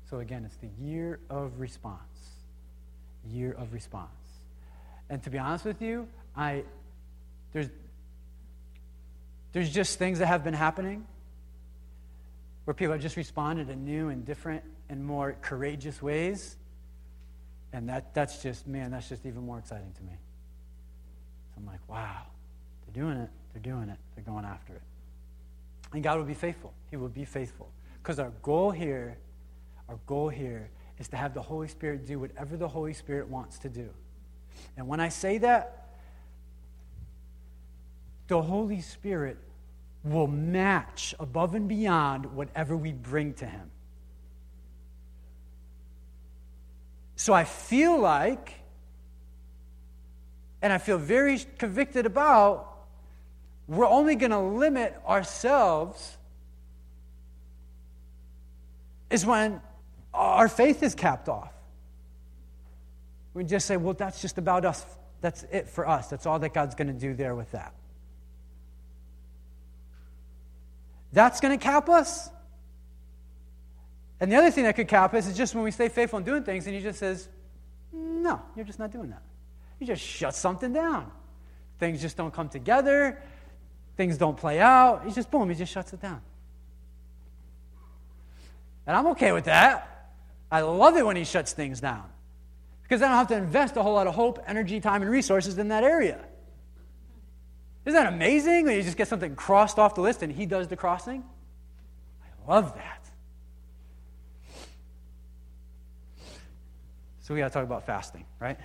[0.09, 1.99] So again, it's the year of response.
[3.29, 4.09] Year of response.
[5.09, 6.63] And to be honest with you, I
[7.51, 7.67] there's
[9.51, 11.05] there's just things that have been happening
[12.65, 16.57] where people have just responded in new and different and more courageous ways.
[17.73, 20.13] And that, that's just, man, that's just even more exciting to me.
[21.49, 22.23] So I'm like, wow,
[22.85, 23.29] they're doing it.
[23.53, 23.97] They're doing it.
[24.15, 24.81] They're going after it.
[25.93, 26.73] And God will be faithful.
[26.89, 27.69] He will be faithful.
[28.01, 29.17] Because our goal here,
[29.89, 30.69] our goal here
[30.99, 33.89] is to have the Holy Spirit do whatever the Holy Spirit wants to do.
[34.77, 35.89] And when I say that,
[38.27, 39.37] the Holy Spirit
[40.03, 43.69] will match above and beyond whatever we bring to Him.
[47.15, 48.53] So I feel like,
[50.61, 52.67] and I feel very convicted about,
[53.67, 56.17] we're only going to limit ourselves
[59.11, 59.61] is when
[60.13, 61.53] our faith is capped off.
[63.33, 64.85] We just say, well, that's just about us.
[65.21, 66.07] That's it for us.
[66.07, 67.73] That's all that God's going to do there with that.
[71.13, 72.29] That's going to cap us.
[74.19, 76.25] And the other thing that could cap us is just when we stay faithful in
[76.25, 77.27] doing things and he just says,
[77.91, 79.23] no, you're just not doing that.
[79.79, 81.11] He just shuts something down.
[81.79, 83.19] Things just don't come together.
[83.97, 85.05] Things don't play out.
[85.05, 86.21] He just, boom, he just shuts it down.
[88.85, 90.11] And I'm okay with that.
[90.51, 92.03] I love it when he shuts things down
[92.83, 95.57] because I don't have to invest a whole lot of hope, energy, time, and resources
[95.57, 96.19] in that area.
[97.85, 100.67] Isn't that amazing when you just get something crossed off the list and he does
[100.67, 101.23] the crossing?
[102.23, 103.01] I love that.
[107.21, 108.57] So we got to talk about fasting, right?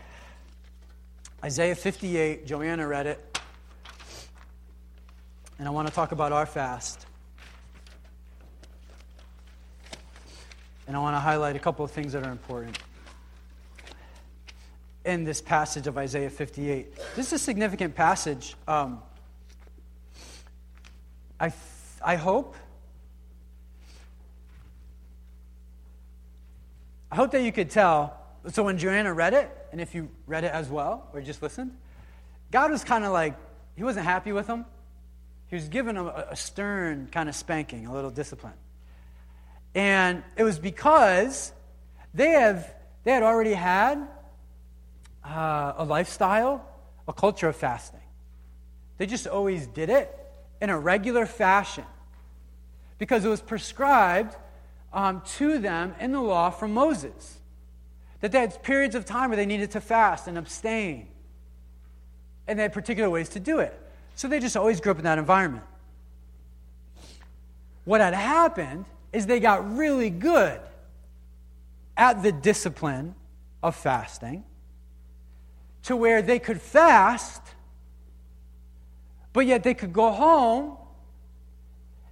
[1.42, 3.38] Isaiah 58, Joanna read it.
[5.59, 7.07] And I want to talk about our fast.
[10.87, 12.79] And I want to highlight a couple of things that are important.
[15.07, 16.95] In this passage of Isaiah 58.
[17.14, 18.57] This is a significant passage.
[18.66, 19.01] Um,
[21.38, 21.53] I,
[22.05, 22.57] I hope.
[27.11, 28.19] I hope that you could tell.
[28.49, 31.77] So when Joanna read it, and if you read it as well, or just listened,
[32.51, 33.37] God was kind of like,
[33.77, 34.66] he wasn't happy with them.
[35.47, 38.55] He was giving them a, a stern kind of spanking, a little discipline.
[39.73, 41.53] And it was because
[42.12, 44.09] they, have, they had already had
[45.27, 46.65] uh, a lifestyle,
[47.09, 48.01] a culture of fasting.
[48.99, 50.17] They just always did it
[50.61, 51.85] in a regular fashion
[52.99, 54.37] because it was prescribed
[54.93, 57.39] um, to them in the law from Moses.
[58.21, 61.09] That they had periods of time where they needed to fast and abstain.
[62.49, 63.79] And they had particular ways to do it.
[64.15, 65.65] So they just always grew up in that environment.
[67.85, 70.61] What had happened is they got really good
[71.97, 73.15] at the discipline
[73.62, 74.45] of fasting
[75.87, 77.40] to where they could fast,
[79.33, 80.77] but yet they could go home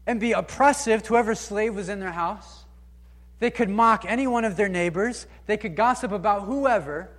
[0.07, 2.65] and be oppressive to whoever slave was in their house.
[3.41, 5.27] They could mock any one of their neighbors.
[5.47, 7.11] They could gossip about whoever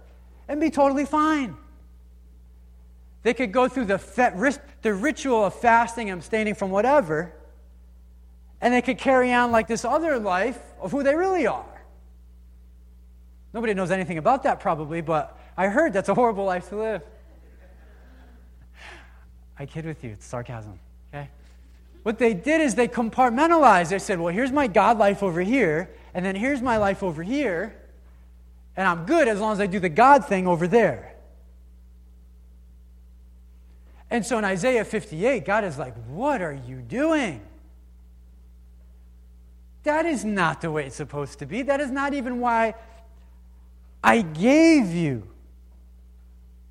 [0.47, 1.57] and be totally fine.
[3.23, 7.33] They could go through the, the ritual of fasting and abstaining from whatever,
[8.61, 11.83] and they could carry on like this other life of who they really are.
[13.53, 17.01] Nobody knows anything about that, probably, but I heard that's a horrible life to live.
[19.57, 20.79] I kid with you, it's sarcasm,
[21.13, 21.29] okay?
[22.03, 23.89] What they did is they compartmentalized.
[23.89, 27.23] They said, well, here's my God life over here, and then here's my life over
[27.23, 27.73] here,
[28.75, 31.15] and I'm good as long as I do the God thing over there.
[34.09, 37.41] And so in Isaiah 58, God is like, What are you doing?
[39.83, 41.61] That is not the way it's supposed to be.
[41.61, 42.75] That is not even why
[44.03, 45.27] I gave you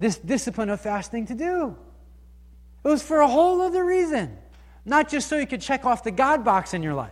[0.05, 1.75] this discipline of fasting to do.
[2.85, 4.37] It was for a whole other reason,
[4.85, 7.11] not just so you could check off the God box in your life.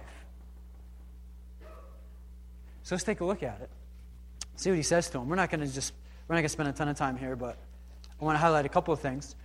[2.82, 3.70] So let's take a look at it.
[4.56, 5.30] See what he says to him.
[5.30, 5.94] We're not going to just
[6.28, 7.56] we're not going to spend a ton of time here, but
[8.20, 9.36] I want to highlight a couple of things.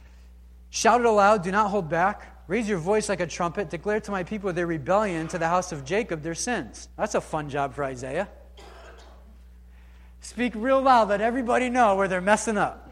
[0.70, 2.44] Shout it aloud, do not hold back.
[2.50, 3.70] Raise your voice like a trumpet.
[3.70, 6.90] Declare to my people their rebellion, to the house of Jacob their sins.
[6.98, 8.28] That's a fun job for Isaiah.
[10.20, 12.87] Speak real loud, let everybody know where they're messing up.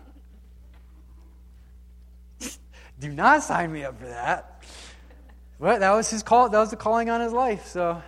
[3.00, 4.64] Do not sign me up for that.
[5.60, 6.50] Well, that was his call.
[6.50, 7.68] That was the calling on his life.
[7.68, 8.02] So,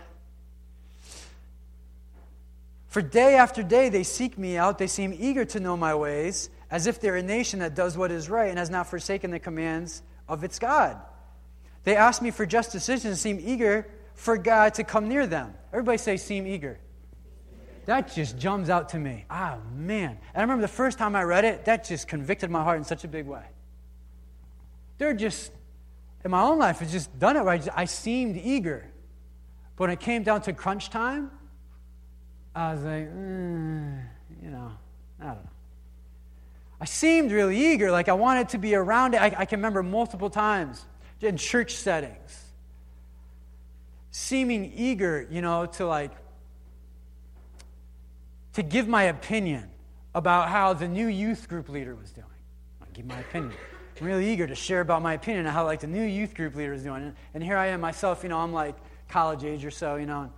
[2.88, 4.78] for day after day they seek me out.
[4.78, 8.12] They seem eager to know my ways, as if they're a nation that does what
[8.12, 11.00] is right and has not forsaken the commands of its God.
[11.84, 15.54] They ask me for just decisions and seem eager for God to come near them.
[15.71, 16.80] Everybody say, seem eager.
[17.86, 19.26] That just jumps out to me.
[19.30, 20.10] Ah, man.
[20.10, 22.84] And I remember the first time I read it, that just convicted my heart in
[22.84, 23.43] such a big way.
[24.97, 25.51] They're just,
[26.23, 27.67] in my own life, it's just done it right.
[27.75, 28.89] I seemed eager.
[29.75, 31.31] But when it came down to crunch time,
[32.55, 34.03] I was like, mm,
[34.41, 34.71] you know,
[35.21, 35.49] I don't know.
[36.79, 39.21] I seemed really eager, like I wanted to be around it.
[39.21, 40.86] I, I can remember multiple times
[41.21, 42.45] in church settings,
[44.12, 46.12] seeming eager, you know, to like,
[48.53, 49.69] to give my opinion
[50.15, 52.25] about how the new youth group leader was doing.
[52.81, 53.53] I give my opinion.
[54.01, 56.55] I'm really eager to share about my opinion on how like the new youth group
[56.55, 57.03] leader is doing.
[57.03, 58.75] And, and here I am myself, you know, I'm like
[59.10, 60.31] college age or so, you know,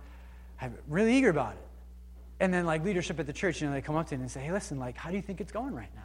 [0.60, 1.66] I'm really eager about it.
[2.40, 4.30] And then like leadership at the church, you know, they come up to me and
[4.30, 6.02] say, hey, listen, like, how do you think it's going right now?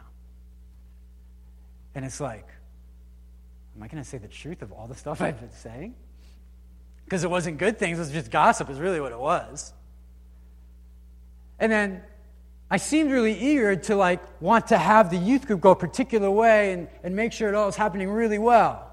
[1.94, 2.46] And it's like,
[3.74, 5.94] am I going to say the truth of all the stuff I've been saying?
[7.04, 9.72] Because it wasn't good things, it was just gossip, is really what it was.
[11.58, 12.02] And then
[12.70, 16.30] I seemed really eager to like want to have the youth group go a particular
[16.30, 18.90] way and, and make sure it all was happening really well.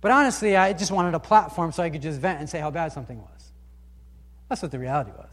[0.00, 2.70] But honestly, I just wanted a platform so I could just vent and say how
[2.70, 3.50] bad something was.
[4.48, 5.30] That's what the reality was.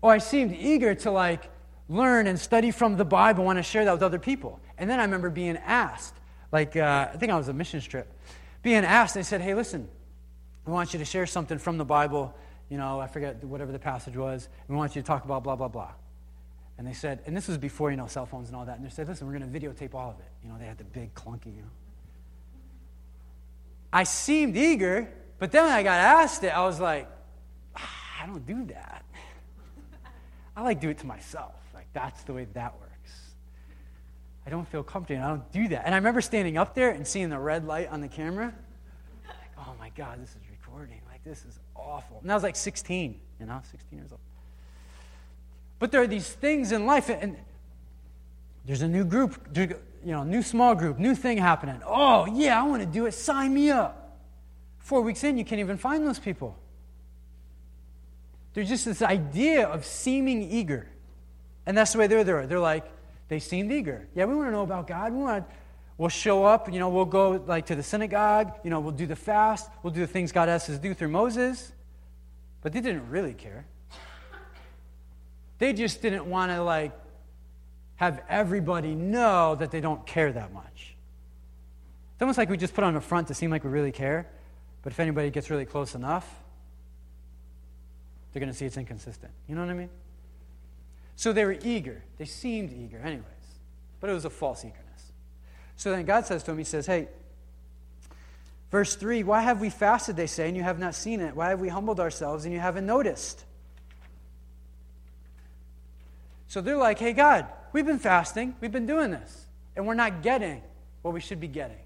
[0.00, 1.50] Or I seemed eager to like
[1.88, 4.60] learn and study from the Bible, want to share that with other people.
[4.76, 6.14] And then I remember being asked,
[6.52, 8.06] like uh, I think I was a mission trip,
[8.62, 9.88] being asked, they said, hey, listen,
[10.64, 12.34] we want you to share something from the Bible
[12.68, 15.56] you know, I forget whatever the passage was, we want you to talk about blah,
[15.56, 15.92] blah, blah.
[16.76, 18.76] And they said, and this was before, you know, cell phones and all that.
[18.76, 20.30] And they said, listen, we're going to videotape all of it.
[20.44, 21.68] You know, they had the big clunky, you know.
[23.92, 27.08] I seemed eager, but then when I got asked it, I was like,
[27.74, 29.04] ah, I don't do that.
[30.56, 31.54] I like do it to myself.
[31.74, 32.88] Like, that's the way that works.
[34.46, 35.22] I don't feel comfortable.
[35.22, 35.82] I don't do that.
[35.84, 38.54] And I remember standing up there and seeing the red light on the camera.
[39.26, 41.00] Like, oh my God, this is recording.
[41.10, 42.18] Like, this is awful.
[42.22, 44.20] And I was like 16, you know, 16 years old.
[45.78, 47.36] But there are these things in life, and
[48.64, 51.80] there's a new group, you know, new small group, new thing happening.
[51.86, 53.12] Oh, yeah, I want to do it.
[53.12, 54.18] Sign me up.
[54.78, 56.58] Four weeks in, you can't even find those people.
[58.54, 60.88] There's just this idea of seeming eager.
[61.66, 62.46] And that's the way they're there.
[62.46, 62.90] They're like,
[63.28, 64.08] they seemed eager.
[64.14, 65.12] Yeah, we want to know about God.
[65.12, 65.54] We want to,
[65.98, 69.06] we'll show up, you know, we'll go like to the synagogue, you know, we'll do
[69.06, 71.72] the fast, we'll do the things God asked us to do through Moses.
[72.62, 73.66] But they didn't really care.
[75.58, 76.92] They just didn't want to like
[77.96, 80.94] have everybody know that they don't care that much.
[82.14, 84.28] It's almost like we just put on a front to seem like we really care,
[84.82, 86.28] but if anybody gets really close enough,
[88.32, 89.32] they're going to see it's inconsistent.
[89.48, 89.90] You know what I mean?
[91.16, 92.02] So they were eager.
[92.18, 93.24] They seemed eager, anyways,
[94.00, 94.87] but it was a false eagerness.
[95.78, 97.08] So then God says to him, He says, Hey,
[98.70, 101.34] verse 3 Why have we fasted, they say, and you have not seen it?
[101.34, 103.44] Why have we humbled ourselves and you haven't noticed?
[106.48, 110.22] So they're like, Hey, God, we've been fasting, we've been doing this, and we're not
[110.22, 110.60] getting
[111.02, 111.78] what we should be getting.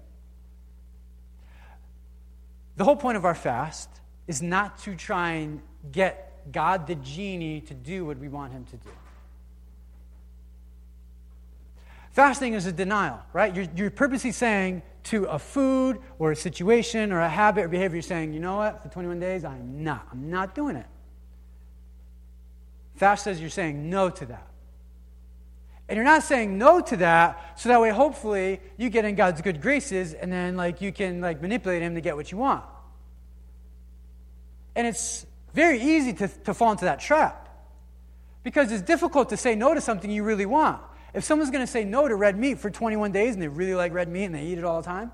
[2.75, 3.89] The whole point of our fast
[4.25, 8.65] is not to try and get God the genie to do what we want him
[8.65, 8.89] to do.
[12.13, 13.55] Fasting is a denial, right?
[13.55, 17.95] You're, you're purposely saying to a food or a situation or a habit or behavior,
[17.95, 20.07] you're saying, you know what, for 21 days, I'm not.
[20.11, 20.85] I'm not doing it.
[22.95, 24.47] Fast says you're saying no to that.
[25.89, 29.41] And you're not saying no to that, so that way hopefully you get in God's
[29.41, 32.63] good graces and then like you can like manipulate him to get what you want.
[34.75, 37.39] And it's very easy to, to fall into that trap.
[38.43, 40.81] Because it's difficult to say no to something you really want.
[41.13, 43.75] If someone's going to say no to red meat for 21 days and they really
[43.75, 45.11] like red meat and they eat it all the time,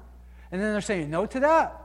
[0.51, 1.75] and then they're saying no to that,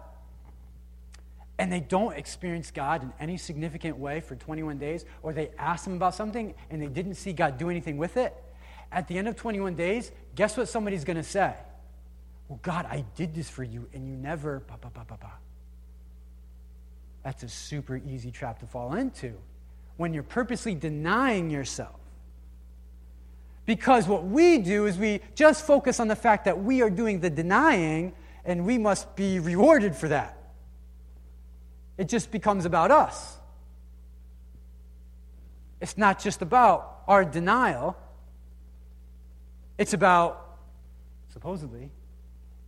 [1.58, 5.84] and they don't experience God in any significant way for 21 days, or they ask
[5.84, 8.34] them about something and they didn't see God do anything with it,
[8.90, 11.54] at the end of 21 days, guess what somebody's going to say?
[12.48, 14.62] Well, God, I did this for you, and you never.
[17.22, 19.34] That's a super easy trap to fall into
[19.96, 21.98] when you're purposely denying yourself.
[23.66, 27.20] Because what we do is we just focus on the fact that we are doing
[27.20, 28.12] the denying
[28.44, 30.38] and we must be rewarded for that.
[31.96, 33.38] It just becomes about us.
[35.80, 37.96] It's not just about our denial,
[39.76, 40.58] it's about,
[41.32, 41.90] supposedly,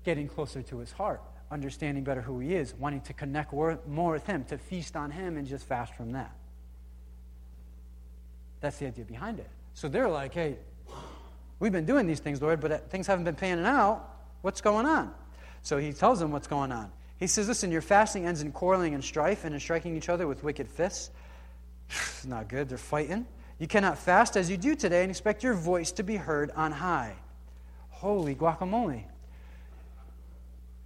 [0.04, 4.26] getting closer to his heart, understanding better who he is, wanting to connect more with
[4.26, 6.34] him, to feast on him and just fast from that.
[8.60, 9.48] That's the idea behind it.
[9.74, 10.56] So they're like, hey,
[11.58, 14.08] we've been doing these things, Lord, but uh, things haven't been panning out.
[14.42, 15.12] What's going on?
[15.62, 16.92] So he tells them what's going on.
[17.18, 20.26] He says, listen, your fasting ends in quarreling and strife and in striking each other
[20.26, 21.10] with wicked fists.
[21.88, 22.68] it's not good.
[22.68, 23.26] They're fighting.
[23.58, 26.72] You cannot fast as you do today and expect your voice to be heard on
[26.72, 27.14] high.
[27.88, 29.04] Holy guacamole.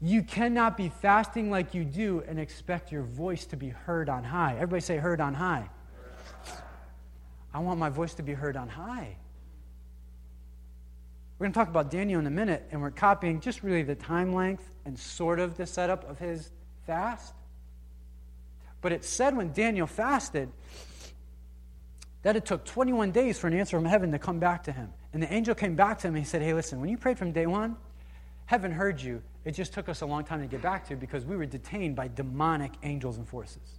[0.00, 4.24] You cannot be fasting like you do and expect your voice to be heard on
[4.24, 4.54] high.
[4.54, 5.68] Everybody say, heard on high.
[7.52, 9.16] I want my voice to be heard on high.
[11.40, 13.94] We're going to talk about Daniel in a minute, and we're copying just really the
[13.94, 16.50] time length and sort of the setup of his
[16.86, 17.32] fast.
[18.82, 20.50] But it said when Daniel fasted,
[22.24, 24.90] that it took 21 days for an answer from heaven to come back to him.
[25.14, 27.16] And the angel came back to him and he said, Hey, listen, when you prayed
[27.16, 27.74] from day one,
[28.44, 29.22] heaven heard you.
[29.46, 31.96] It just took us a long time to get back to because we were detained
[31.96, 33.78] by demonic angels and forces.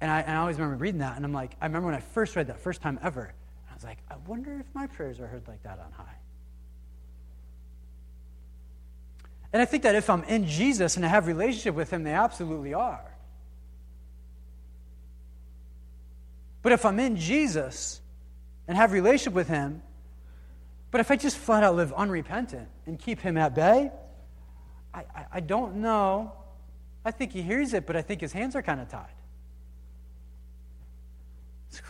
[0.00, 2.00] And I, and I always remember reading that, and I'm like, I remember when I
[2.00, 3.32] first read that, first time ever,
[3.84, 6.16] was like, I wonder if my prayers are heard like that on high.
[9.52, 12.12] And I think that if I'm in Jesus and I have relationship with him, they
[12.12, 13.04] absolutely are.
[16.62, 18.00] But if I'm in Jesus
[18.66, 19.82] and have relationship with him,
[20.90, 23.92] but if I just flat out live unrepentant and keep him at bay,
[24.92, 26.32] I, I, I don't know.
[27.04, 29.12] I think he hears it, but I think his hands are kind of tied.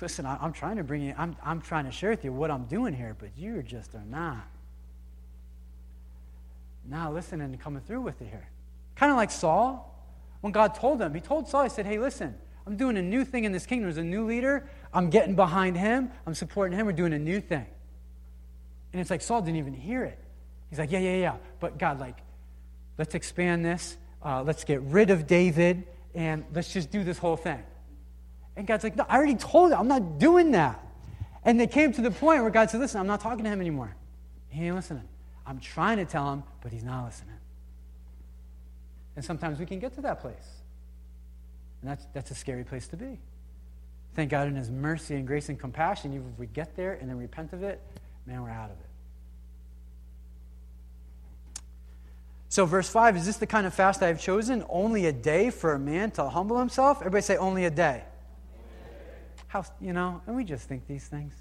[0.01, 2.51] Listen, I, am trying to bring you, I'm, I'm trying to share with you what
[2.51, 4.47] I'm doing here, but you just are not.
[6.87, 8.49] Now listening and coming through with it here.
[8.97, 9.91] Kind of like Saul.
[10.41, 12.35] When God told him, he told Saul, he said, hey, listen,
[12.67, 13.87] I'm doing a new thing in this kingdom.
[13.87, 14.69] There's a new leader.
[14.93, 16.11] I'm getting behind him.
[16.27, 16.87] I'm supporting him.
[16.87, 17.67] We're doing a new thing.
[18.93, 20.19] And it's like Saul didn't even hear it.
[20.71, 21.37] He's like, yeah, yeah, yeah.
[21.61, 22.19] But God, like,
[22.99, 23.97] let's expand this.
[24.23, 25.85] Uh, let's get rid of David
[26.15, 27.63] and let's just do this whole thing.
[28.57, 30.81] And God's like, no, I already told you, I'm not doing that.
[31.45, 33.61] And they came to the point where God said, listen, I'm not talking to him
[33.61, 33.95] anymore.
[34.49, 35.03] He ain't listening.
[35.47, 37.35] I'm trying to tell him, but he's not listening.
[39.17, 40.63] And sometimes we can get to that place.
[41.83, 43.19] And that's, that's a scary place to be.
[44.15, 47.11] thank God in His mercy and grace and compassion, even if we get there and
[47.11, 47.81] then repent of it,
[48.27, 48.87] man, we're out of it.
[52.49, 54.65] So, verse 5 is this the kind of fast I have chosen?
[54.69, 56.99] Only a day for a man to humble himself?
[57.01, 58.05] Everybody say, only a day.
[59.55, 61.33] How, you know, and we just think these things.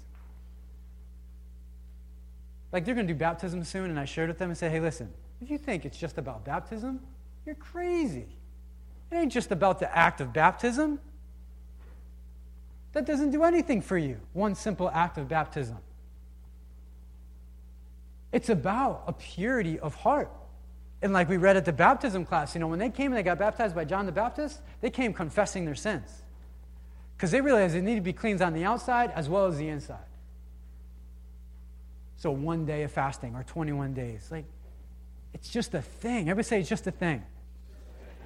[2.70, 4.78] Like they're going to do baptism soon, and I shared with them and said, hey,
[4.78, 5.12] listen,
[5.42, 7.00] if you think it's just about baptism,
[7.44, 8.28] you're crazy.
[9.10, 11.00] It ain't just about the act of baptism.
[12.92, 15.78] That doesn't do anything for you, one simple act of baptism.
[18.30, 20.30] It's about a purity of heart.
[21.02, 23.24] And like we read at the baptism class, you know, when they came and they
[23.24, 26.23] got baptized by John the Baptist, they came confessing their sins.
[27.16, 29.68] Because they realized they need to be cleansed on the outside as well as the
[29.68, 29.98] inside.
[32.16, 34.28] So one day of fasting or 21 days.
[34.30, 34.46] Like,
[35.32, 36.28] it's just a thing.
[36.30, 37.22] Everybody say it's just a thing.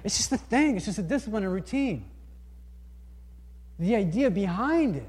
[0.03, 0.77] It's just a thing.
[0.77, 2.05] It's just a discipline, a routine.
[3.77, 5.07] The idea behind it,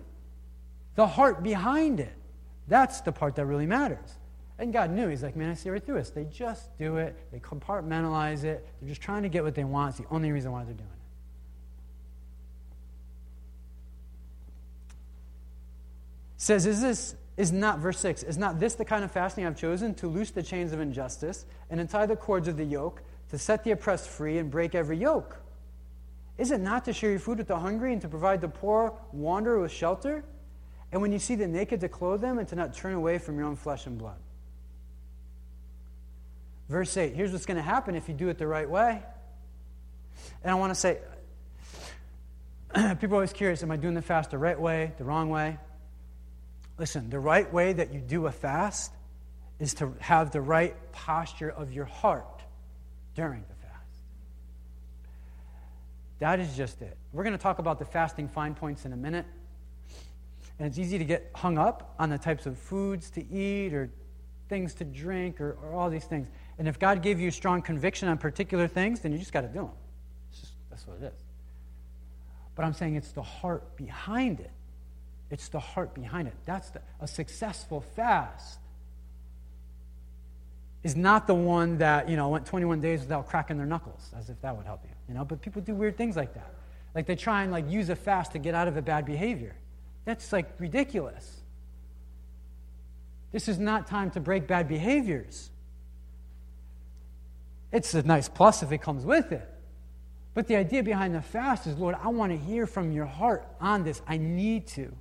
[0.94, 2.12] the heart behind it,
[2.68, 4.16] that's the part that really matters.
[4.58, 5.08] And God knew.
[5.08, 6.10] He's like, man, I see right through us.
[6.10, 7.16] They just do it.
[7.32, 8.66] They compartmentalize it.
[8.80, 9.90] They're just trying to get what they want.
[9.90, 10.99] It's the only reason why they're doing it.
[16.40, 19.56] Says, is this is not verse 6 is not this the kind of fasting i've
[19.56, 23.38] chosen to loose the chains of injustice and untie the cords of the yoke to
[23.38, 25.38] set the oppressed free and break every yoke
[26.36, 28.92] is it not to share your food with the hungry and to provide the poor
[29.12, 30.22] wanderer with shelter
[30.92, 33.38] and when you see the naked to clothe them and to not turn away from
[33.38, 34.18] your own flesh and blood
[36.70, 39.02] Verse 8 here's what's going to happen if you do it the right way.
[40.44, 40.98] And I want to say,
[42.74, 45.58] people are always curious am I doing the fast the right way, the wrong way?
[46.80, 48.90] Listen, the right way that you do a fast
[49.58, 52.42] is to have the right posture of your heart
[53.14, 53.98] during the fast.
[56.20, 56.96] That is just it.
[57.12, 59.26] We're going to talk about the fasting fine points in a minute.
[60.58, 63.90] And it's easy to get hung up on the types of foods to eat or
[64.48, 66.28] things to drink or, or all these things.
[66.58, 69.48] And if God gave you strong conviction on particular things, then you just got to
[69.48, 69.70] do them.
[70.32, 71.20] Just, that's what it is.
[72.54, 74.50] But I'm saying it's the heart behind it.
[75.30, 76.34] It's the heart behind it.
[76.44, 78.58] That's the, a successful fast.
[80.82, 84.30] Is not the one that, you know, went 21 days without cracking their knuckles, as
[84.30, 84.90] if that would help you.
[85.08, 86.54] You know, but people do weird things like that.
[86.94, 89.54] Like they try and like use a fast to get out of a bad behavior.
[90.04, 91.40] That's like ridiculous.
[93.30, 95.50] This is not time to break bad behaviors.
[97.70, 99.48] It's a nice plus if it comes with it.
[100.34, 103.46] But the idea behind the fast is, Lord, I want to hear from your heart
[103.60, 104.00] on this.
[104.06, 104.92] I need to.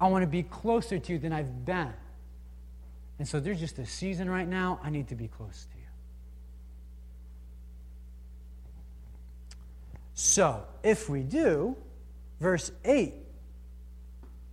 [0.00, 1.92] I want to be closer to you than I've been.
[3.18, 5.86] And so there's just a season right now, I need to be close to you.
[10.14, 11.76] So, if we do,
[12.40, 13.14] verse 8,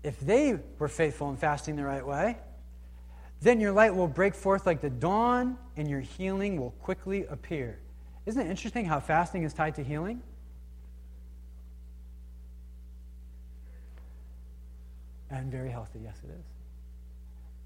[0.03, 2.37] if they were faithful in fasting the right way,
[3.41, 7.79] then your light will break forth like the dawn, and your healing will quickly appear.
[8.25, 10.21] Isn't it interesting how fasting is tied to healing?
[15.33, 16.45] And very healthy, yes, it is.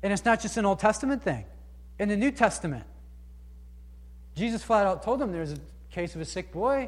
[0.01, 1.43] And it's not just an Old Testament thing.
[1.99, 2.86] In the New Testament,
[4.36, 5.59] Jesus flat out told them there's a
[5.91, 6.88] case of a sick boy.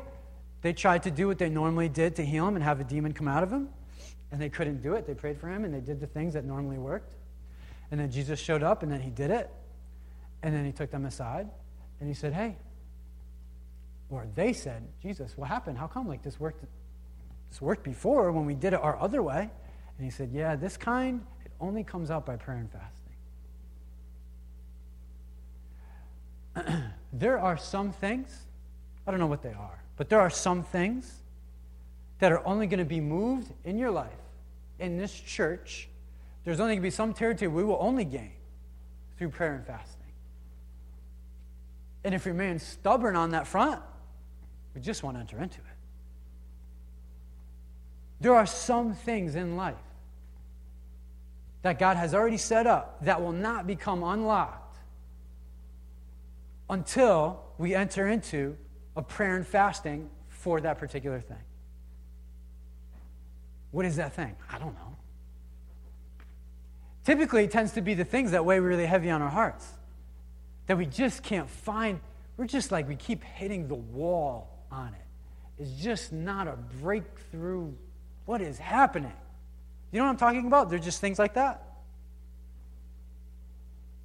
[0.62, 3.12] They tried to do what they normally did to heal him and have a demon
[3.12, 3.68] come out of him,
[4.32, 5.06] and they couldn't do it.
[5.06, 7.14] They prayed for him, and they did the things that normally worked.
[7.92, 9.50] And then Jesus showed up, and then he did it.
[10.44, 11.50] And then he took them aside,
[12.00, 12.56] and he said, Hey,
[14.10, 15.78] or they said, Jesus, what happened?
[15.78, 16.64] How come like this worked?
[17.50, 19.50] This worked before when we did it our other way.
[20.00, 22.70] And he said, Yeah, this kind, it only comes out by prayer and
[26.56, 26.84] fasting.
[27.14, 28.46] there are some things,
[29.06, 31.16] I don't know what they are, but there are some things
[32.20, 34.08] that are only going to be moved in your life,
[34.80, 35.90] in this church,
[36.46, 38.32] there's only going to be some territory we will only gain
[39.18, 39.96] through prayer and fasting.
[42.06, 43.82] And if you remain stubborn on that front,
[44.74, 45.66] we just won't enter into it.
[48.22, 49.76] There are some things in life
[51.62, 54.78] that God has already set up that will not become unlocked
[56.70, 58.56] until we enter into
[58.96, 61.38] a prayer and fasting for that particular thing.
[63.72, 64.36] What is that thing?
[64.52, 64.96] I don't know.
[67.06, 69.68] Typically, it tends to be the things that weigh really heavy on our hearts
[70.68, 72.00] that we just can't find.
[72.38, 75.64] We're just like we keep hitting the wall on it.
[75.64, 77.74] It's just not a breakthrough.
[78.26, 79.12] What is happening?
[79.92, 80.70] You know what I'm talking about?
[80.70, 81.64] They're just things like that.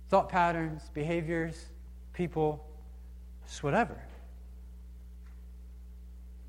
[0.09, 1.67] Thought patterns, behaviors,
[2.13, 2.67] people,
[3.47, 4.01] just whatever.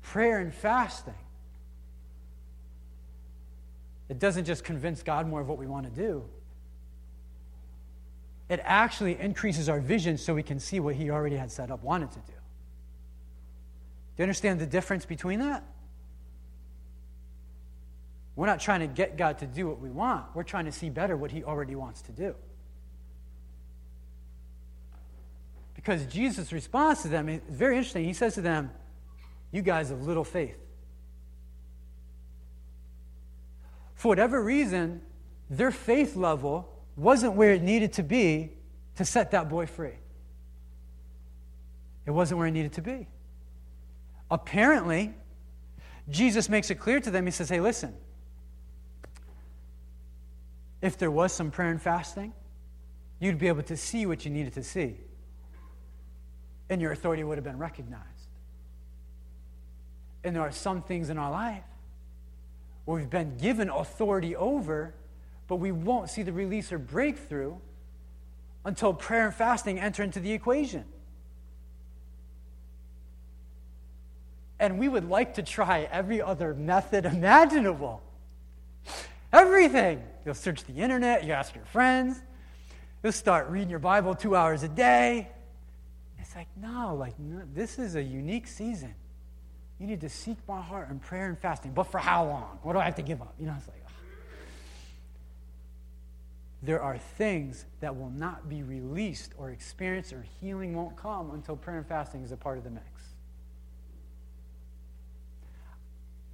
[0.02, 1.14] Prayer and fasting
[4.08, 6.24] it doesn't just convince God more of what we want to do,
[8.48, 11.82] it actually increases our vision so we can see what He already had set up,
[11.82, 12.32] wanted to do.
[12.32, 15.64] Do you understand the difference between that?
[18.36, 20.26] We're not trying to get God to do what we want.
[20.34, 22.34] We're trying to see better what He already wants to do.
[25.74, 28.04] Because Jesus' response to them is very interesting.
[28.04, 28.70] He says to them,
[29.52, 30.58] You guys have little faith.
[33.94, 35.00] For whatever reason,
[35.48, 38.52] their faith level wasn't where it needed to be
[38.96, 39.94] to set that boy free.
[42.04, 43.06] It wasn't where it needed to be.
[44.30, 45.14] Apparently,
[46.08, 47.24] Jesus makes it clear to them.
[47.24, 47.94] He says, Hey, listen,
[50.86, 52.32] if there was some prayer and fasting,
[53.18, 54.96] you'd be able to see what you needed to see,
[56.70, 58.04] and your authority would have been recognized.
[60.24, 61.62] And there are some things in our life
[62.84, 64.94] where we've been given authority over,
[65.48, 67.56] but we won't see the release or breakthrough
[68.64, 70.84] until prayer and fasting enter into the equation.
[74.58, 78.02] And we would like to try every other method imaginable.
[79.32, 80.02] Everything.
[80.24, 82.20] You'll search the internet, you ask your friends,
[83.02, 85.28] you'll start reading your Bible two hours a day.
[86.18, 88.94] It's like, no, like, no, this is a unique season.
[89.78, 91.72] You need to seek my heart in prayer and fasting.
[91.72, 92.58] But for how long?
[92.62, 93.34] What do I have to give up?
[93.38, 93.76] You know, it's like,
[96.62, 101.54] there are things that will not be released or experienced or healing won't come until
[101.54, 102.86] prayer and fasting is a part of the mix.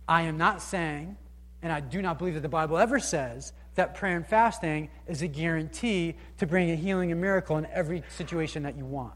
[0.08, 1.16] I am not saying,
[1.62, 5.22] and I do not believe that the Bible ever says, that prayer and fasting is
[5.22, 9.14] a guarantee to bring a healing and miracle in every situation that you want.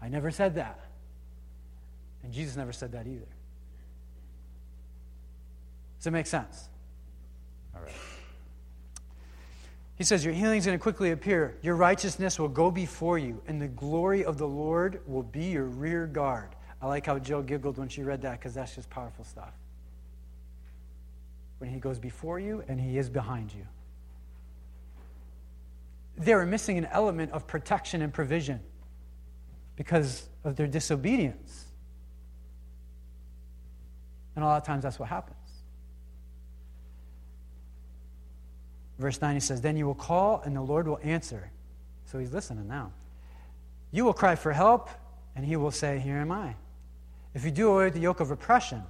[0.00, 0.78] I never said that.
[2.22, 3.26] And Jesus never said that either.
[5.98, 6.68] Does it make sense?
[7.74, 7.92] All right.
[9.96, 11.56] He says, Your healing is going to quickly appear.
[11.62, 15.64] Your righteousness will go before you, and the glory of the Lord will be your
[15.64, 16.50] rear guard.
[16.80, 19.52] I like how Jill giggled when she read that because that's just powerful stuff.
[21.62, 23.64] When he goes before you and he is behind you.
[26.18, 28.58] They are missing an element of protection and provision
[29.76, 31.66] because of their disobedience.
[34.34, 35.36] And a lot of times that's what happens.
[38.98, 41.48] Verse 9, he says, Then you will call, and the Lord will answer.
[42.06, 42.90] So he's listening now.
[43.92, 44.90] You will cry for help,
[45.36, 46.56] and he will say, Here am I.
[47.34, 48.82] If you do away with the yoke of oppression,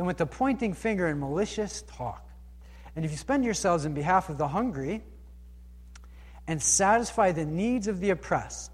[0.00, 2.26] and with the pointing finger and malicious talk,
[2.96, 5.02] and if you spend yourselves in behalf of the hungry,
[6.46, 8.72] and satisfy the needs of the oppressed,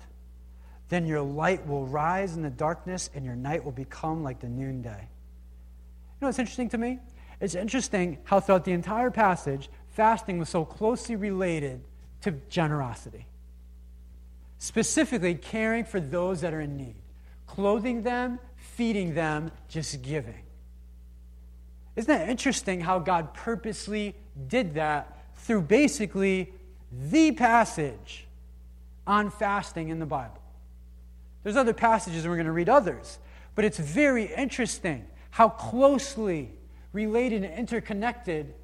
[0.88, 4.48] then your light will rise in the darkness, and your night will become like the
[4.48, 5.00] noonday.
[5.00, 7.00] You know what's interesting to me?
[7.40, 11.80] It's interesting how throughout the entire passage, fasting was so closely related
[12.20, 13.26] to generosity.
[14.58, 16.94] Specifically, caring for those that are in need,
[17.48, 20.45] clothing them, feeding them, just giving.
[21.96, 24.14] Isn't that interesting how God purposely
[24.48, 26.52] did that through basically
[26.92, 28.26] the passage
[29.06, 30.40] on fasting in the Bible?
[31.42, 33.18] There's other passages, and we're going to read others,
[33.54, 36.50] but it's very interesting how closely
[36.92, 38.54] related and interconnected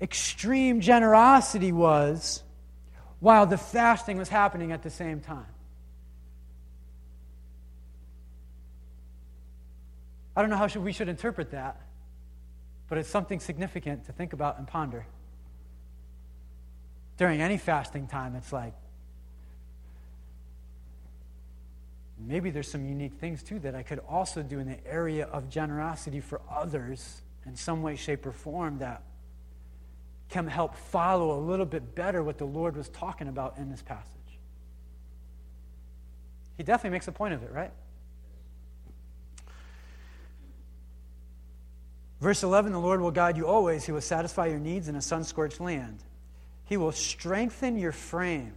[0.00, 2.42] extreme generosity was
[3.20, 5.46] while the fasting was happening at the same time.
[10.36, 11.80] I don't know how we should interpret that,
[12.88, 15.06] but it's something significant to think about and ponder.
[17.16, 18.74] During any fasting time, it's like,
[22.18, 25.48] maybe there's some unique things too that I could also do in the area of
[25.48, 29.02] generosity for others in some way, shape, or form that
[30.30, 33.82] can help follow a little bit better what the Lord was talking about in this
[33.82, 34.10] passage.
[36.56, 37.72] He definitely makes a point of it, right?
[42.20, 43.84] Verse 11 The Lord will guide you always.
[43.84, 46.02] He will satisfy your needs in a sun scorched land.
[46.64, 48.54] He will strengthen your frame.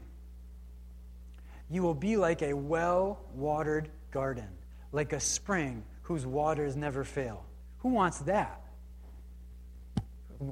[1.70, 4.48] You will be like a well watered garden,
[4.92, 7.46] like a spring whose waters never fail.
[7.80, 8.62] Who wants that?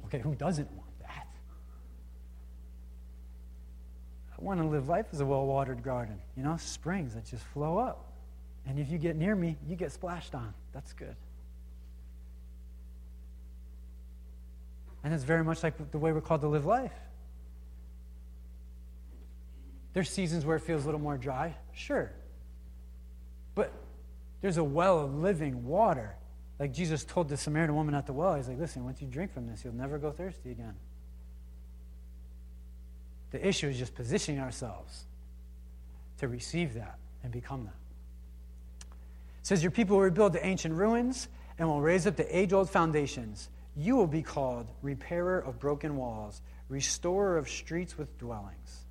[0.06, 1.28] Okay, who doesn't want that?
[4.38, 7.44] I want to live life as a well watered garden, you know, springs that just
[7.46, 8.12] flow up.
[8.66, 10.54] And if you get near me, you get splashed on.
[10.74, 11.16] That's good.
[15.06, 16.92] And it's very much like the way we're called to live life.
[19.94, 22.12] There's seasons where it feels a little more dry, sure.
[23.54, 23.72] But
[24.42, 26.16] there's a well of living water.
[26.58, 29.32] Like Jesus told the Samaritan woman at the well, he's like, listen, once you drink
[29.32, 30.74] from this, you'll never go thirsty again.
[33.30, 35.06] The issue is just positioning ourselves
[36.18, 38.88] to receive that and become that.
[39.40, 41.28] It says, Your people will rebuild the ancient ruins
[41.60, 43.50] and will raise up the age old foundations.
[43.76, 48.86] You will be called repairer of broken walls, restorer of streets with dwellings.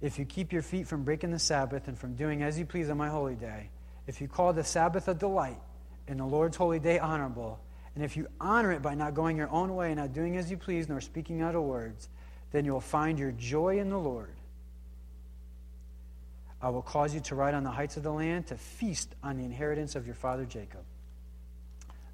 [0.00, 2.90] If you keep your feet from breaking the Sabbath and from doing as you please
[2.90, 3.70] on my holy day,
[4.06, 5.60] if you call the Sabbath a delight
[6.08, 7.60] and the Lord's holy day honorable,
[7.94, 10.56] and if you honor it by not going your own way, not doing as you
[10.56, 12.08] please, nor speaking of words,
[12.50, 14.34] then you'll find your joy in the Lord.
[16.60, 19.36] I will cause you to ride on the heights of the land, to feast on
[19.36, 20.82] the inheritance of your father Jacob.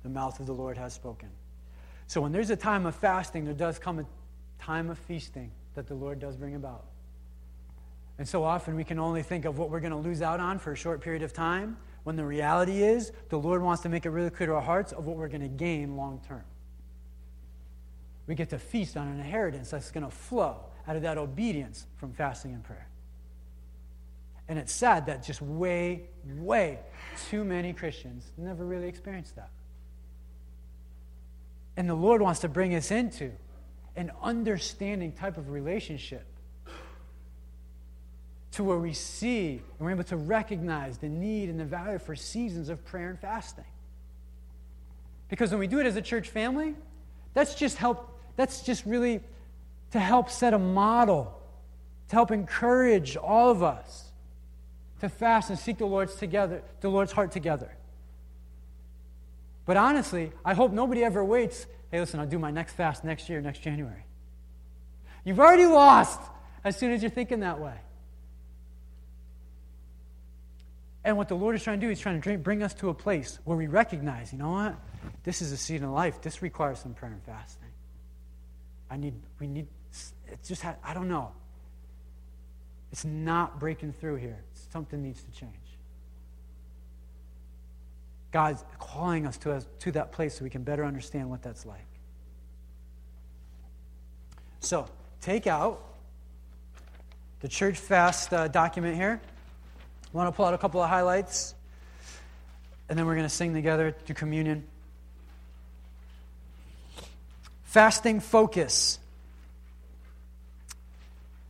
[0.02, 1.28] The mouth of the Lord has spoken.
[2.06, 4.06] So when there's a time of fasting, there does come a
[4.58, 6.86] time of feasting that the Lord does bring about.
[8.18, 10.58] And so often we can only think of what we're going to lose out on
[10.58, 14.06] for a short period of time, when the reality is the Lord wants to make
[14.06, 16.44] it really clear to our hearts of what we're going to gain long term.
[18.26, 21.86] We get to feast on an inheritance that's going to flow out of that obedience
[21.96, 22.88] from fasting and prayer.
[24.48, 26.80] And it's sad that just way, way
[27.28, 29.50] too many Christians never really experienced that.
[31.80, 33.32] And the Lord wants to bring us into
[33.96, 36.26] an understanding type of relationship
[38.50, 42.14] to where we see and we're able to recognize the need and the value for
[42.14, 43.64] seasons of prayer and fasting.
[45.30, 46.74] Because when we do it as a church family,
[47.32, 49.22] that's just help that's just really
[49.92, 51.34] to help set a model,
[52.08, 54.12] to help encourage all of us
[55.00, 57.74] to fast and seek the Lord's together, the Lord's heart together.
[59.66, 63.28] But honestly, I hope nobody ever waits, hey, listen, I'll do my next fast next
[63.28, 64.04] year, next January.
[65.24, 66.20] You've already lost
[66.64, 67.74] as soon as you're thinking that way.
[71.04, 72.94] And what the Lord is trying to do, He's trying to bring us to a
[72.94, 74.76] place where we recognize, you know what?
[75.24, 76.20] This is a season of life.
[76.20, 77.68] This requires some prayer and fasting.
[78.90, 79.68] I need, we need,
[80.26, 81.32] it's just, I don't know.
[82.92, 84.42] It's not breaking through here.
[84.72, 85.54] Something needs to change.
[88.32, 91.66] God's calling us to, us to that place so we can better understand what that's
[91.66, 91.86] like.
[94.60, 94.86] So,
[95.20, 95.82] take out
[97.40, 99.20] the church fast uh, document here.
[100.12, 101.54] I want to pull out a couple of highlights,
[102.88, 104.64] and then we're going to sing together to communion.
[107.62, 108.98] Fasting focus.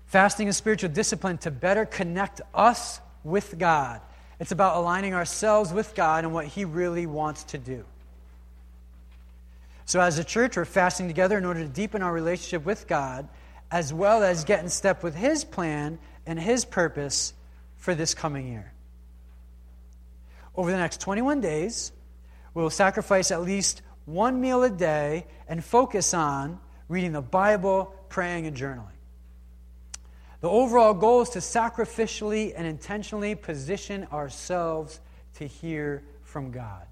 [0.07, 4.01] Fasting is spiritual discipline to better connect us with God.
[4.41, 7.85] It's about aligning ourselves with God and what He really wants to do.
[9.85, 13.29] So, as a church, we're fasting together in order to deepen our relationship with God,
[13.71, 17.35] as well as get in step with His plan and His purpose
[17.77, 18.73] for this coming year.
[20.57, 21.93] Over the next 21 days,
[22.55, 27.95] we will sacrifice at least one meal a day and focus on reading the Bible,
[28.09, 29.00] praying, and journaling.
[30.41, 35.01] The overall goal is to sacrificially and intentionally position ourselves
[35.35, 36.87] to hear from God.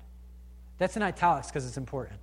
[0.77, 2.21] That's in italics because it's important.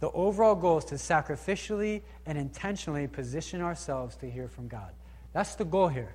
[0.00, 4.92] The overall goal is to sacrificially and intentionally position ourselves to hear from God.
[5.32, 6.14] That's the goal here.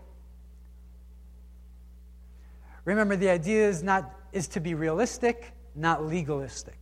[2.84, 6.78] Remember, the idea is not is to be realistic, not legalistic.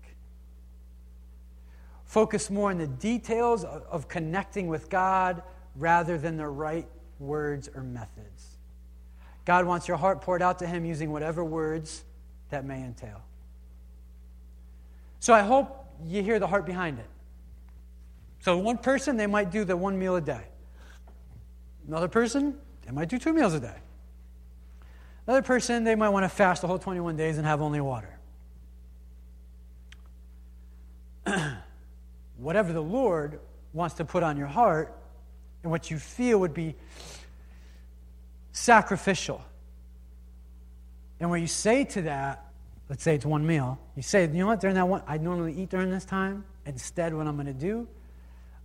[2.04, 5.44] Focus more on the details of, of connecting with God
[5.76, 6.88] rather than the right
[7.20, 8.58] words or methods.
[9.46, 12.04] God wants your heart poured out to Him using whatever words
[12.50, 13.22] that may entail.
[15.20, 17.08] So I hope you hear the heart behind it.
[18.40, 20.42] So, one person, they might do the one meal a day.
[21.88, 23.78] Another person, they might do two meals a day.
[25.26, 28.20] Another person, they might want to fast the whole 21 days and have only water.
[32.38, 33.40] Whatever the Lord
[33.72, 34.94] wants to put on your heart
[35.64, 36.76] and what you feel would be
[38.52, 39.42] sacrificial.
[41.20, 42.46] And when you say to that,
[42.90, 45.54] let's say it's one meal, you say, you know what, during that one, I normally
[45.54, 46.44] eat during this time.
[46.66, 47.88] Instead, what I'm going to do,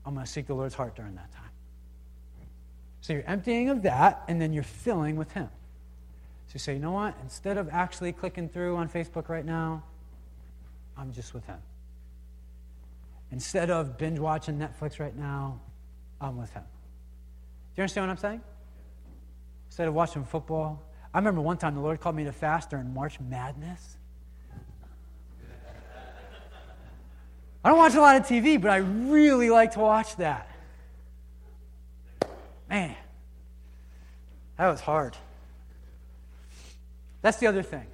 [0.05, 1.43] I'm going to seek the Lord's heart during that time.
[3.01, 5.49] So you're emptying of that, and then you're filling with Him.
[6.49, 7.17] So you say, you know what?
[7.23, 9.83] Instead of actually clicking through on Facebook right now,
[10.97, 11.59] I'm just with Him.
[13.31, 15.61] Instead of binge watching Netflix right now,
[16.21, 16.65] I'm with Him.
[17.79, 18.41] You understand what I'm saying?
[19.69, 20.83] Instead of watching football,
[21.15, 23.97] I remember one time the Lord called me to fast during March Madness.
[27.63, 30.51] I don't watch a lot of TV, but I really like to watch that.
[32.69, 32.97] Man,
[34.57, 35.17] that was hard.
[37.23, 37.87] That's the other thing.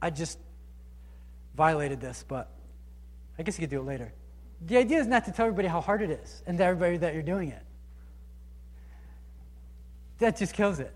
[0.00, 0.38] I just
[1.54, 2.50] violated this, but
[3.38, 4.14] I guess you could do it later.
[4.64, 7.12] The idea is not to tell everybody how hard it is and to everybody that
[7.12, 7.62] you're doing it.
[10.18, 10.94] That just kills it.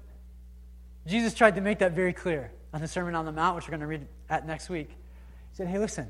[1.07, 3.73] Jesus tried to make that very clear on the Sermon on the Mount, which we're
[3.73, 4.89] going to read at next week.
[4.89, 6.09] He said, Hey, listen,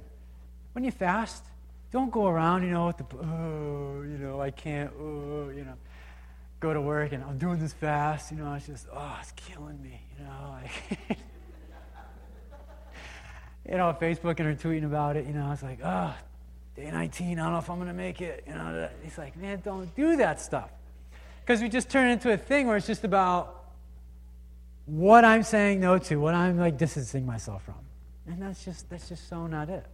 [0.73, 1.45] when you fast,
[1.91, 5.75] don't go around, you know, with the, oh, you know, I can't, oh, you know,
[6.61, 9.81] go to work and I'm doing this fast, you know, it's just, oh, it's killing
[9.83, 10.57] me, you know.
[11.09, 11.19] Like,
[13.69, 16.13] you know, Facebook and her tweeting about it, you know, I was like, oh,
[16.75, 18.43] day 19, I don't know if I'm going to make it.
[18.49, 20.71] You know, he's like, man, don't do that stuff.
[21.45, 23.65] Because we just turn it into a thing where it's just about
[24.87, 27.75] what I'm saying no to, what I'm like distancing myself from.
[28.27, 29.85] And that's just, that's just so not it.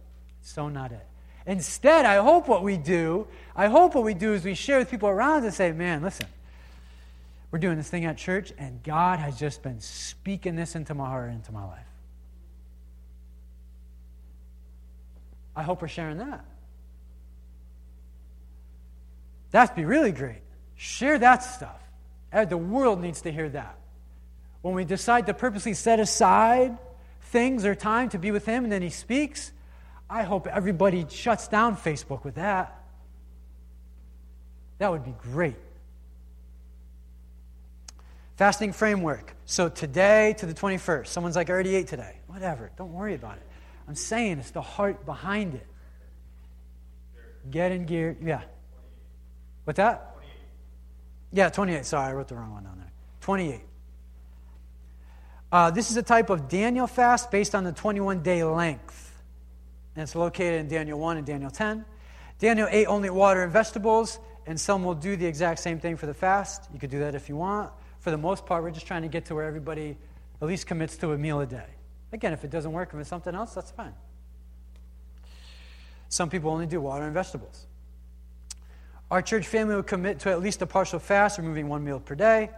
[0.41, 1.05] So not it.
[1.45, 4.91] Instead, I hope what we do, I hope what we do is we share with
[4.91, 6.27] people around us and say, man, listen,
[7.49, 11.07] we're doing this thing at church, and God has just been speaking this into my
[11.07, 11.87] heart, into my life.
[15.55, 16.45] I hope we're sharing that.
[19.51, 20.41] That'd be really great.
[20.81, 21.77] Share that stuff.
[22.31, 23.75] Uh, the world needs to hear that.
[24.61, 26.77] When we decide to purposely set aside
[27.19, 29.51] things or time to be with Him and then He speaks,
[30.09, 32.81] I hope everybody shuts down Facebook with that.
[34.77, 35.57] That would be great.
[38.37, 39.35] Fasting framework.
[39.43, 41.07] So today to the 21st.
[41.07, 42.15] Someone's like, I already ate today.
[42.27, 42.71] Whatever.
[42.77, 43.43] Don't worry about it.
[43.85, 45.67] I'm saying it's the heart behind it.
[47.51, 48.15] Get in gear.
[48.21, 48.43] Yeah.
[49.65, 50.15] What's that?
[51.31, 51.37] 28.
[51.37, 51.85] Yeah, 28.
[51.85, 52.91] Sorry, I wrote the wrong one down there.
[53.21, 53.61] 28.
[55.51, 59.21] Uh, this is a type of Daniel fast based on the 21 day length.
[59.95, 61.85] And it's located in Daniel 1 and Daniel 10.
[62.37, 66.05] Daniel ate only water and vegetables, and some will do the exact same thing for
[66.05, 66.69] the fast.
[66.71, 67.71] You could do that if you want.
[67.99, 69.97] For the most part, we're just trying to get to where everybody
[70.41, 71.65] at least commits to a meal a day.
[72.13, 73.93] Again, if it doesn't work, if it's something else, that's fine.
[76.07, 77.67] Some people only do water and vegetables.
[79.11, 82.15] Our church family will commit to at least a partial fast, removing one meal per
[82.15, 82.49] day.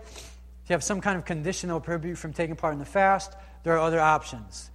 [0.64, 2.80] If you have some kind of condition that will prohibit you from taking part in
[2.80, 4.70] the fast, there are other options.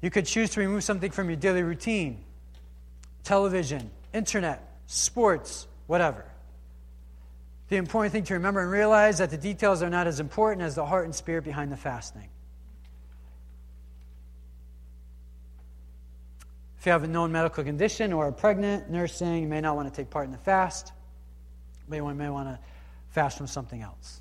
[0.00, 2.24] You could choose to remove something from your daily routine
[3.22, 6.26] television, internet, sports, whatever.
[7.68, 10.74] The important thing to remember and realize that the details are not as important as
[10.74, 12.28] the heart and spirit behind the fasting.
[16.84, 19.88] If you have a known medical condition or are pregnant, nursing, you may not want
[19.88, 20.92] to take part in the fast,
[21.88, 22.58] but you may want to
[23.08, 24.20] fast from something else.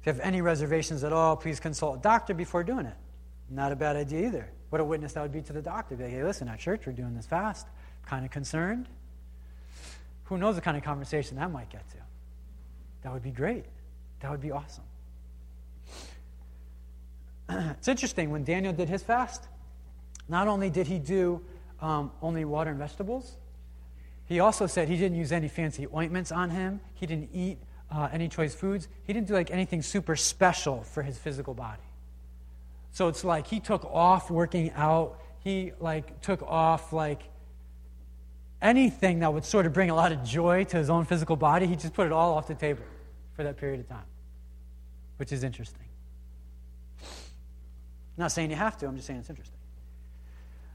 [0.00, 2.96] If you have any reservations at all, please consult a doctor before doing it.
[3.48, 4.50] Not a bad idea either.
[4.70, 5.94] What a witness that would be to the doctor.
[5.94, 7.68] Be like, hey, listen, at church we're doing this fast.
[8.04, 8.88] kind of concerned.
[10.24, 11.98] Who knows the kind of conversation that might get to?
[13.04, 13.66] That would be great.
[14.18, 14.82] That would be awesome.
[17.48, 19.46] it's interesting, when Daniel did his fast,
[20.28, 21.40] not only did he do
[21.80, 23.36] um, only water and vegetables.
[24.26, 26.80] He also said he didn't use any fancy ointments on him.
[26.94, 27.58] He didn't eat
[27.90, 28.88] uh, any choice foods.
[29.04, 31.82] He didn't do like anything super special for his physical body.
[32.92, 35.18] So it's like he took off working out.
[35.40, 37.22] He like took off like
[38.60, 41.66] anything that would sort of bring a lot of joy to his own physical body.
[41.66, 42.82] He just put it all off the table
[43.34, 44.04] for that period of time,
[45.16, 45.84] which is interesting.
[47.00, 48.86] I'm not saying you have to.
[48.86, 49.57] I'm just saying it's interesting.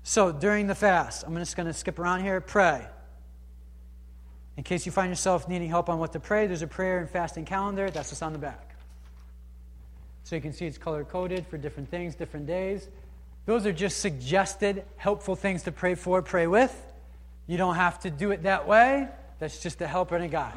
[0.04, 2.42] So during the fast, I'm just going to skip around here.
[2.42, 2.86] Pray.
[4.58, 7.10] In case you find yourself needing help on what to pray, there's a prayer and
[7.10, 7.90] fasting calendar.
[7.90, 8.76] That's just on the back.
[10.26, 12.90] So you can see it's color coded for different things, different days.
[13.46, 16.76] Those are just suggested, helpful things to pray for, pray with.
[17.48, 19.08] You don't have to do it that way.
[19.40, 20.54] That's just a helper and a guide.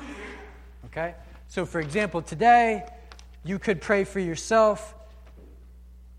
[0.86, 1.14] Okay?
[1.48, 2.84] So, for example, today,
[3.44, 4.94] you could pray for yourself.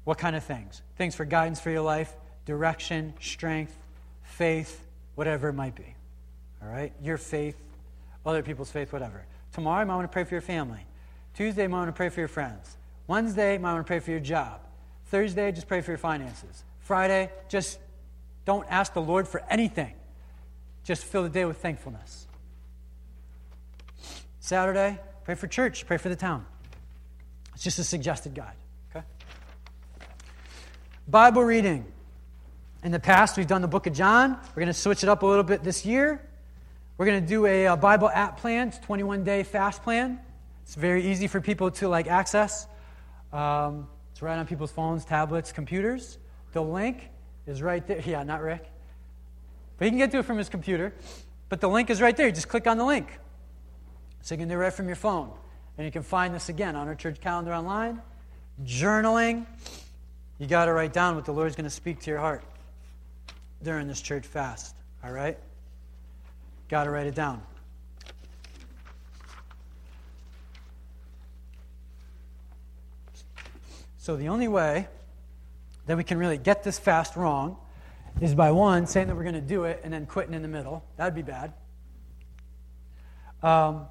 [0.06, 0.82] What kind of things?
[0.98, 2.16] Things for guidance for your life
[2.48, 3.78] direction, strength,
[4.24, 4.82] faith,
[5.16, 5.94] whatever it might be.
[6.64, 6.94] All right?
[7.04, 7.58] Your faith,
[8.26, 9.26] other people's faith, whatever.
[9.52, 10.80] Tomorrow, I might want to pray for your family.
[11.36, 12.78] Tuesday, I might want to pray for your friends.
[13.06, 14.62] Wednesday, I might want to pray for your job.
[15.08, 16.64] Thursday, just pray for your finances.
[16.80, 17.80] Friday, just
[18.46, 19.94] don't ask the Lord for anything.
[20.86, 22.28] Just fill the day with thankfulness.
[24.40, 26.46] Saturday, pray for church, pray for the town.
[27.54, 28.56] It's just a suggested guide.
[28.96, 29.06] Okay?
[31.10, 31.86] Bible reading.
[32.84, 34.38] In the past, we've done the book of John.
[34.50, 36.22] We're going to switch it up a little bit this year.
[36.98, 40.20] We're going to do a, a Bible app plan, it's a 21 day fast plan.
[40.64, 42.68] It's very easy for people to like access.
[43.34, 46.18] Um, it's right on people's phones, tablets, computers.
[46.54, 47.10] The link
[47.48, 48.02] is right there.
[48.06, 48.66] Yeah, not Rick.
[49.78, 50.94] But he can get to it from his computer.
[51.50, 52.28] But the link is right there.
[52.28, 53.08] You just click on the link.
[54.22, 55.32] So you can do it right from your phone.
[55.78, 58.02] And you can find this again on our church calendar online.
[58.64, 59.46] Journaling.
[60.38, 62.44] You got to write down what the Lord's going to speak to your heart
[63.64, 64.76] during this church fast.
[65.04, 65.38] All right?
[66.70, 67.42] got to write it down.
[73.98, 74.88] So, the only way
[75.86, 77.58] that we can really get this fast wrong
[78.22, 80.48] is by one, saying that we're going to do it and then quitting in the
[80.48, 80.84] middle.
[80.96, 81.54] That'd be bad.
[83.44, 83.86] Um,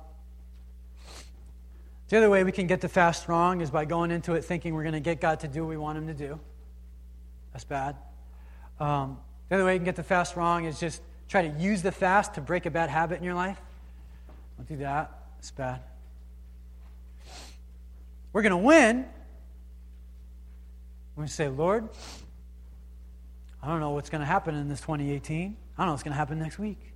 [2.08, 4.74] the other way we can get the fast wrong is by going into it thinking
[4.74, 6.40] we're going to get God to do what we want Him to do.
[7.52, 7.96] That's bad.
[8.78, 9.18] Um,
[9.49, 11.92] the other way you can get the fast wrong is just try to use the
[11.92, 13.61] fast to break a bad habit in your life.
[14.57, 15.12] Don't do that.
[15.38, 15.80] It's bad.
[18.32, 19.07] We're going to win.
[21.18, 21.88] To say, Lord,
[23.62, 25.57] I don't know what's going to happen in this 2018.
[25.76, 26.92] I don't know what's going to happen next week.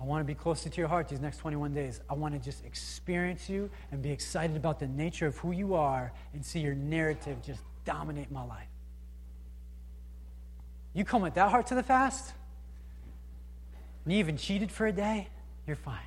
[0.00, 2.00] I want to be closer to your heart these next 21 days.
[2.10, 5.74] I want to just experience you and be excited about the nature of who you
[5.74, 8.66] are and see your narrative just dominate my life.
[10.96, 12.32] You come with that heart to the fast,
[14.04, 15.28] and you even cheated for a day,
[15.66, 15.98] you're fine.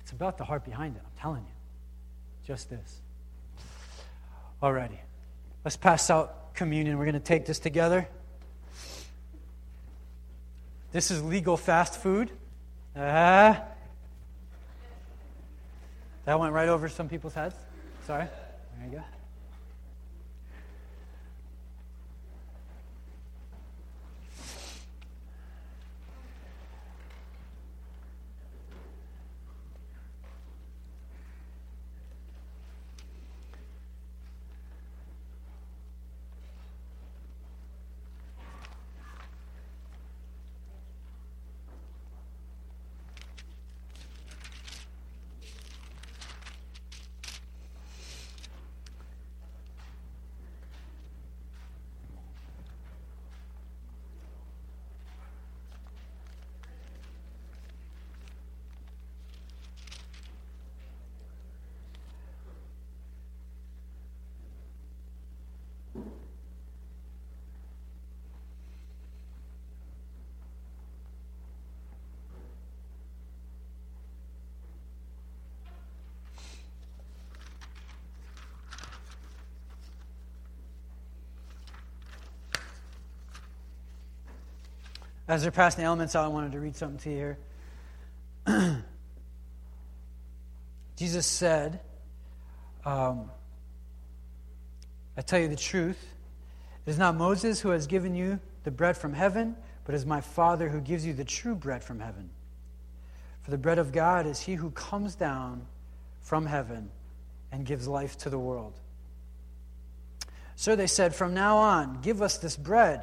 [0.00, 1.52] It's about the heart behind it, I'm telling you.
[2.44, 3.02] Just this.
[4.60, 4.98] Alrighty.
[5.64, 6.98] Let's pass out communion.
[6.98, 8.08] We're going to take this together.
[10.90, 12.32] This is legal fast food.
[12.96, 13.54] Uh,
[16.24, 17.54] that went right over some people's heads.
[18.08, 18.26] Sorry.
[18.76, 19.04] There you go.
[85.30, 87.36] As they're passing the elements out, I wanted to read something to you
[88.48, 88.82] here.
[90.96, 91.78] Jesus said,
[92.84, 93.30] um,
[95.16, 96.04] I tell you the truth.
[96.84, 99.54] It is not Moses who has given you the bread from heaven,
[99.84, 102.30] but it is my Father who gives you the true bread from heaven.
[103.42, 105.64] For the bread of God is he who comes down
[106.22, 106.90] from heaven
[107.52, 108.80] and gives life to the world.
[110.56, 113.02] So they said, From now on, give us this bread.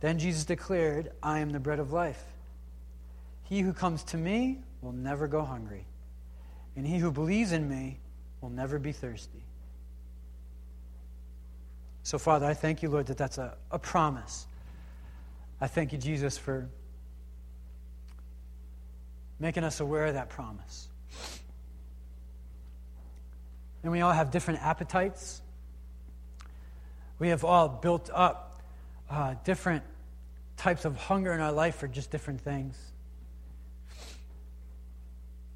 [0.00, 2.22] Then Jesus declared, I am the bread of life.
[3.44, 5.84] He who comes to me will never go hungry,
[6.76, 7.98] and he who believes in me
[8.40, 9.42] will never be thirsty.
[12.02, 14.46] So, Father, I thank you, Lord, that that's a, a promise.
[15.60, 16.68] I thank you, Jesus, for
[19.38, 20.88] making us aware of that promise.
[23.82, 25.42] And we all have different appetites.
[27.18, 28.49] We have all built up
[29.10, 29.82] uh, different
[30.56, 32.78] types of hunger in our life for just different things.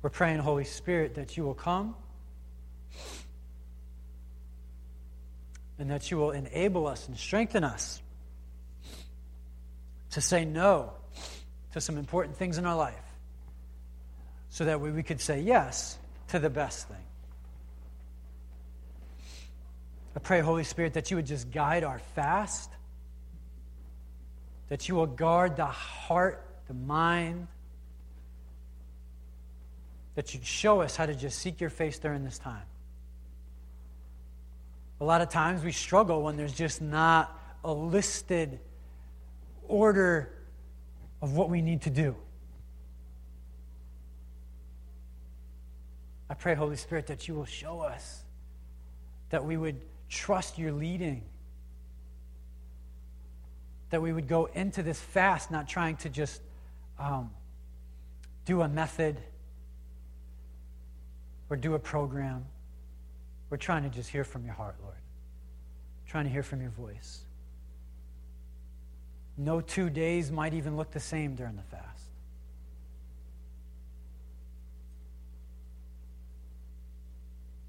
[0.02, 1.94] We're praying, Holy Spirit, that you will come
[5.78, 8.02] and that you will enable us and strengthen us
[10.10, 10.92] to say no
[11.72, 12.94] to some important things in our life
[14.50, 15.98] so that we, we could say yes
[16.28, 16.96] to the best thing.
[20.14, 22.70] I pray, Holy Spirit, that you would just guide our fast
[24.68, 27.46] that you will guard the heart, the mind,
[30.14, 32.62] that you'd show us how to just seek your face during this time.
[35.00, 38.60] A lot of times we struggle when there's just not a listed
[39.66, 40.32] order
[41.20, 42.16] of what we need to do.
[46.30, 48.22] I pray, Holy Spirit, that you will show us,
[49.30, 51.22] that we would trust your leading
[53.94, 56.42] that we would go into this fast not trying to just
[56.98, 57.30] um,
[58.44, 59.16] do a method
[61.48, 62.44] or do a program.
[63.50, 64.96] We're trying to just hear from your heart, Lord.
[66.08, 67.20] Trying to hear from your voice.
[69.38, 72.08] No two days might even look the same during the fast.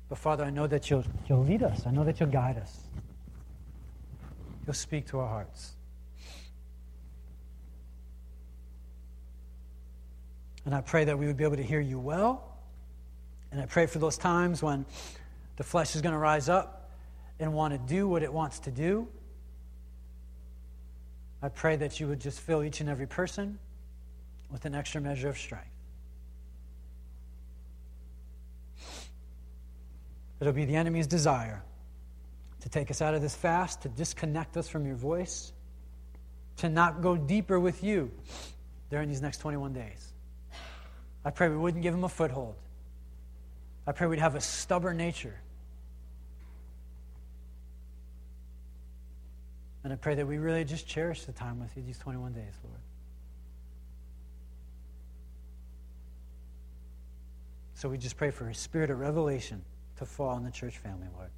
[0.09, 1.85] But Father, I know that you'll, you'll lead us.
[1.85, 2.79] I know that you'll guide us.
[4.65, 5.74] You'll speak to our hearts.
[10.65, 12.57] And I pray that we would be able to hear you well.
[13.51, 14.85] And I pray for those times when
[15.57, 16.91] the flesh is going to rise up
[17.39, 19.07] and want to do what it wants to do.
[21.41, 23.59] I pray that you would just fill each and every person
[24.51, 25.67] with an extra measure of strength.
[30.39, 31.63] It'll be the enemy's desire
[32.61, 35.53] to take us out of this fast, to disconnect us from your voice,
[36.57, 38.11] to not go deeper with you
[38.89, 40.14] during these next 21 days.
[41.25, 42.55] I pray we wouldn't give him a foothold.
[43.87, 45.35] I pray we'd have a stubborn nature.
[49.83, 52.53] And I pray that we really just cherish the time with you these 21 days,
[52.63, 52.79] Lord.
[57.75, 59.63] So we just pray for a spirit of revelation
[59.97, 61.29] to fall on the church family, Lord.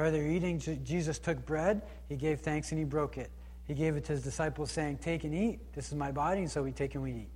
[0.00, 3.30] Where they're eating, Jesus took bread, he gave thanks, and he broke it.
[3.66, 5.74] He gave it to his disciples, saying, Take and eat.
[5.74, 6.40] This is my body.
[6.40, 7.28] And so we take and we eat.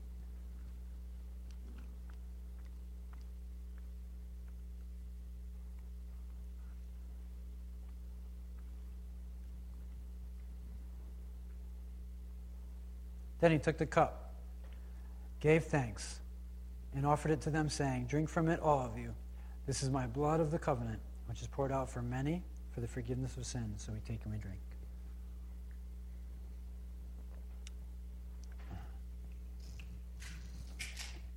[13.41, 14.33] Then he took the cup,
[15.41, 16.21] gave thanks,
[16.97, 19.13] and offered it to them, saying, Drink from it, all of you.
[19.67, 22.43] This is my blood of the covenant which is poured out for many
[22.75, 23.85] for the forgiveness of sins.
[23.87, 24.59] So we take and we drink.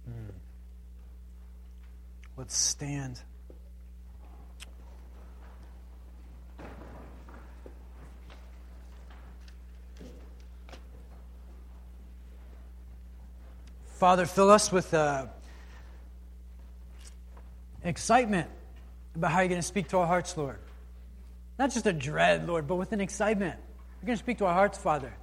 [0.09, 0.33] Mm.
[2.37, 3.19] Let's stand.
[13.97, 15.25] Father, fill us with uh,
[17.83, 18.49] excitement
[19.15, 20.59] about how you're going to speak to our hearts, Lord.
[21.57, 23.55] Not just a dread, Lord, but with an excitement.
[24.01, 25.13] You're going to speak to our hearts, Father.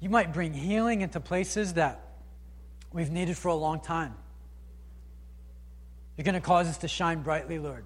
[0.00, 2.00] You might bring healing into places that
[2.92, 4.14] we've needed for a long time.
[6.16, 7.84] You're going to cause us to shine brightly, Lord.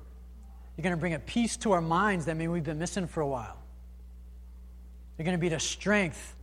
[0.76, 3.20] You're going to bring a peace to our minds that maybe we've been missing for
[3.20, 3.56] a while.
[5.16, 6.34] You're going to be the strength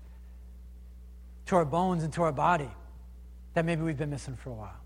[1.47, 2.69] to our bones and to our body
[3.53, 4.79] that maybe we've been missing for a while.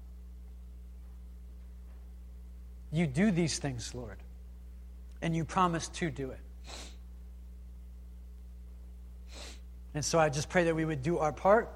[2.91, 4.17] You do these things, Lord,
[5.21, 6.39] and you promise to do it.
[9.93, 11.69] And so I just pray that we would do our part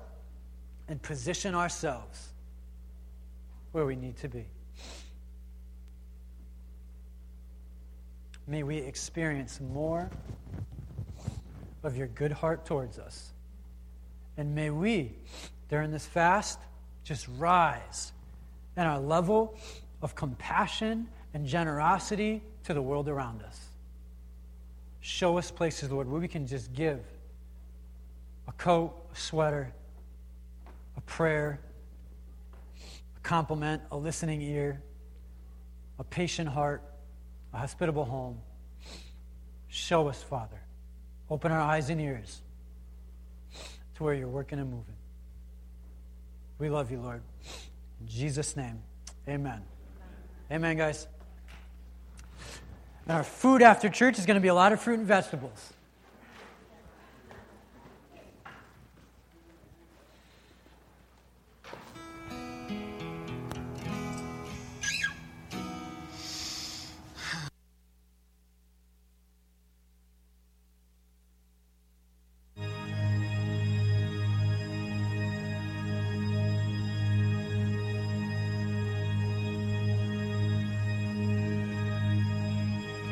[0.87, 2.29] and position ourselves
[3.71, 4.45] where we need to be.
[8.47, 10.09] May we experience more
[11.83, 13.31] of your good heart towards us.
[14.37, 15.13] And may we,
[15.69, 16.59] during this fast,
[17.03, 18.11] just rise
[18.77, 19.55] in our level
[20.01, 23.59] of compassion and generosity to the world around us.
[25.01, 26.99] Show us places, Lord, where we can just give
[28.47, 29.73] a coat, a sweater,
[30.97, 31.59] a prayer,
[33.17, 34.81] a compliment, a listening ear,
[35.99, 36.83] a patient heart,
[37.53, 38.39] a hospitable home.
[39.67, 40.59] Show us, Father.
[41.29, 42.41] Open our eyes and ears
[43.95, 44.95] to where you're working and moving.
[46.59, 47.21] We love you, Lord.
[48.01, 48.81] In Jesus' name,
[49.27, 49.61] amen.
[50.51, 51.07] Amen, guys.
[53.07, 55.73] And our food after church is going to be a lot of fruit and vegetables.